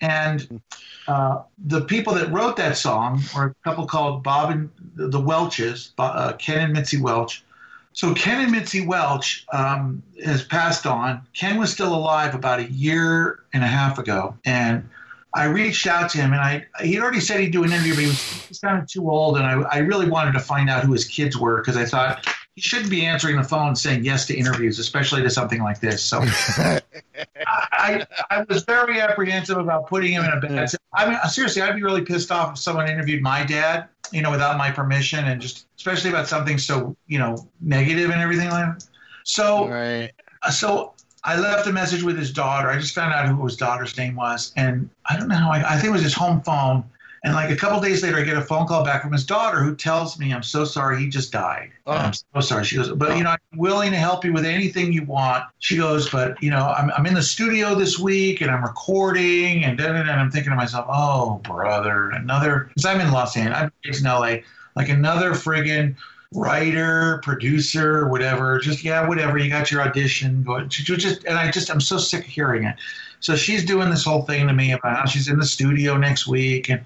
[0.00, 0.60] And
[1.08, 5.92] uh, the people that wrote that song were a couple called Bob and the Welches,
[5.96, 7.42] uh, Ken and Mitzi Welch.
[7.94, 11.22] So Ken and Mitzi Welch um, has passed on.
[11.34, 14.86] Ken was still alive about a year and a half ago, and
[15.34, 18.00] I reached out to him, and I he'd already said he'd do an interview, but
[18.00, 20.84] he was he's kind of too old, and I, I really wanted to find out
[20.84, 22.26] who his kids were because I thought
[22.58, 26.02] he shouldn't be answering the phone saying yes to interviews, especially to something like this.
[26.02, 26.18] So
[27.46, 30.68] I, I was very apprehensive about putting him in a bad.
[30.92, 34.32] I mean, seriously, I'd be really pissed off if someone interviewed my dad, you know,
[34.32, 38.76] without my permission, and just especially about something so you know negative and everything like
[38.76, 38.84] that.
[39.22, 40.10] So, Right.
[40.50, 42.70] so I left a message with his daughter.
[42.70, 45.52] I just found out who his daughter's name was, and I don't know how.
[45.52, 46.82] I, I think it was his home phone.
[47.24, 49.58] And like a couple days later, I get a phone call back from his daughter
[49.58, 51.70] who tells me, "I'm so sorry, he just died.
[51.86, 51.92] Oh.
[51.92, 53.36] I'm so sorry." She goes, "But you know, oh.
[53.52, 56.90] I'm willing to help you with anything you want." She goes, "But you know, I'm,
[56.96, 60.56] I'm in the studio this week and I'm recording and then and I'm thinking to
[60.56, 64.36] myself, oh brother, another." Because I'm in Los Angeles, I'm based in LA,
[64.76, 65.96] like another friggin'
[66.32, 68.58] writer, producer, whatever.
[68.58, 69.38] Just yeah, whatever.
[69.38, 70.42] You got your audition.
[70.42, 72.76] Go just and I just I'm so sick of hearing it.
[73.20, 76.26] So she's doing this whole thing to me about how she's in the studio next
[76.28, 76.84] week and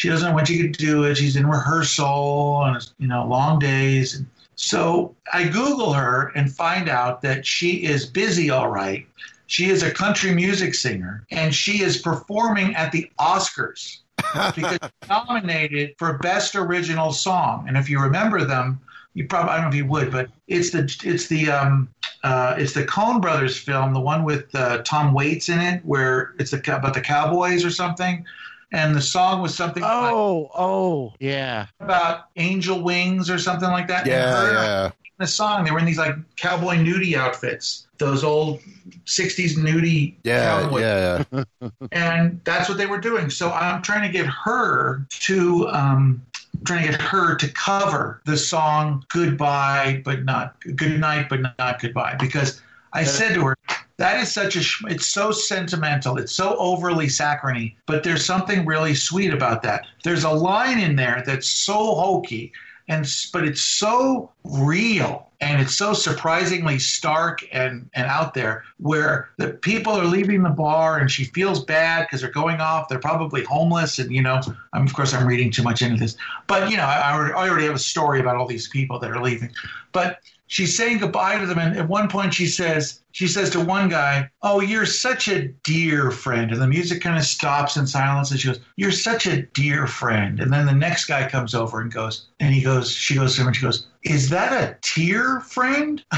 [0.00, 1.16] she doesn't know when she could do it.
[1.16, 4.14] She's in rehearsal and it's, you know long days.
[4.14, 9.06] And so I Google her and find out that she is busy all right.
[9.46, 13.98] She is a country music singer and she is performing at the Oscars
[14.56, 17.66] because she's nominated for Best Original Song.
[17.68, 18.80] And if you remember them,
[19.12, 21.90] you probably I don't know if you would, but it's the it's the um
[22.22, 26.34] uh, it's the Coen Brothers film, the one with uh, Tom Waits in it, where
[26.38, 28.26] it's the, about the cowboys or something.
[28.72, 31.66] And the song was something like- Oh, oh, yeah.
[31.80, 34.06] about angel wings or something like that.
[34.06, 34.90] Yeah, her- yeah.
[35.18, 38.60] the song, they were in these like cowboy nudie outfits, those old
[39.06, 41.68] '60s nudie Yeah, cowboy yeah, yeah.
[41.92, 43.28] and that's what they were doing.
[43.28, 46.22] So I'm trying to get her to um,
[46.64, 51.80] trying to get her to cover the song "Goodbye, but not Good Night, but not
[51.82, 52.62] Goodbye," because
[52.94, 53.56] I said to her,
[54.00, 58.94] "That is such a it's so sentimental, it's so overly saccharine, but there's something really
[58.94, 59.86] sweet about that.
[60.04, 62.52] There's a line in there that's so hokey."
[62.88, 69.30] And, but it's so real and it's so surprisingly stark and, and out there where
[69.36, 72.98] the people are leaving the bar and she feels bad because they're going off they're
[72.98, 74.40] probably homeless and you know
[74.72, 76.16] I'm, of course i'm reading too much into this
[76.48, 79.22] but you know I I already have a story about all these people that are
[79.22, 79.52] leaving
[79.92, 80.18] but
[80.50, 83.88] she's saying goodbye to them and at one point she says she says to one
[83.88, 86.50] guy oh you're such a dear friend.
[86.50, 89.86] And the music kind of stops in silence and she goes you're such a dear
[89.86, 90.40] friend.
[90.40, 93.42] And then the next guy comes over and goes and he goes she goes to
[93.42, 96.04] him and she goes is that a tear friend?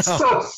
[0.00, 0.50] So oh.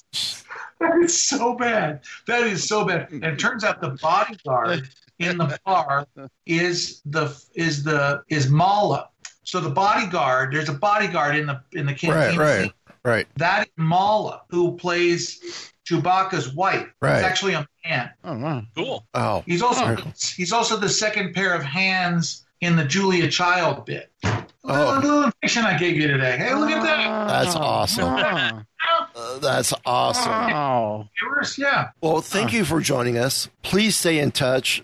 [0.81, 2.01] that is so bad.
[2.27, 3.11] That is so bad.
[3.13, 4.89] And it turns out the bodyguard
[5.19, 6.07] in the bar
[6.47, 9.11] is the is the is Malla
[9.47, 12.73] so the bodyguard there's a bodyguard in the in the Right, canteen right,
[13.05, 13.27] right.
[13.37, 16.89] that is Malla, who plays Chewbacca's wife.
[17.01, 17.17] Right.
[17.17, 18.11] He's actually a man.
[18.25, 18.63] Oh, wow.
[18.77, 19.07] Cool.
[19.15, 20.13] Oh, He's also Very cool.
[20.37, 24.11] he's also the second pair of hands in the Julia Child bit.
[24.65, 26.37] little, little information I gave you today.
[26.39, 27.29] Hey, look at that.
[27.29, 28.05] That's awesome.
[28.09, 28.65] Ah.
[29.15, 30.33] Uh, that's awesome.
[30.33, 31.09] Oh,
[31.57, 31.91] yeah.
[32.01, 33.49] Well, thank you for joining us.
[33.63, 34.83] Please stay in touch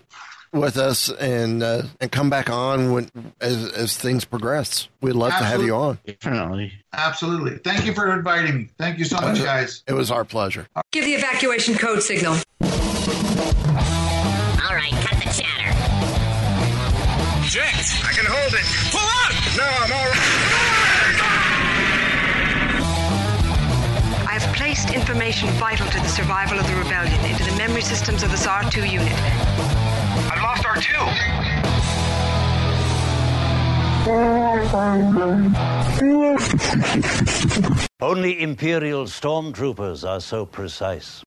[0.53, 3.09] with us and uh, and come back on when
[3.41, 4.87] as, as things progress.
[5.01, 5.99] We'd love to have you on.
[6.05, 6.73] definitely.
[6.93, 7.57] Absolutely.
[7.57, 8.69] Thank you for inviting me.
[8.77, 9.83] Thank you so much, guys.
[9.87, 10.67] It was our pleasure.
[10.91, 12.33] Give the evacuation code signal.
[12.33, 12.69] All
[14.75, 15.71] right, cut the chatter.
[17.49, 18.65] Jinx, I can hold it.
[18.91, 19.33] Pull out!
[19.57, 20.19] No, I'm all right.
[24.27, 28.23] I have placed information vital to the survival of the rebellion into the memory systems
[28.23, 29.13] of this R2 unit.
[30.15, 30.93] I've lost R2.
[38.01, 41.21] Only Imperial stormtroopers are so precise.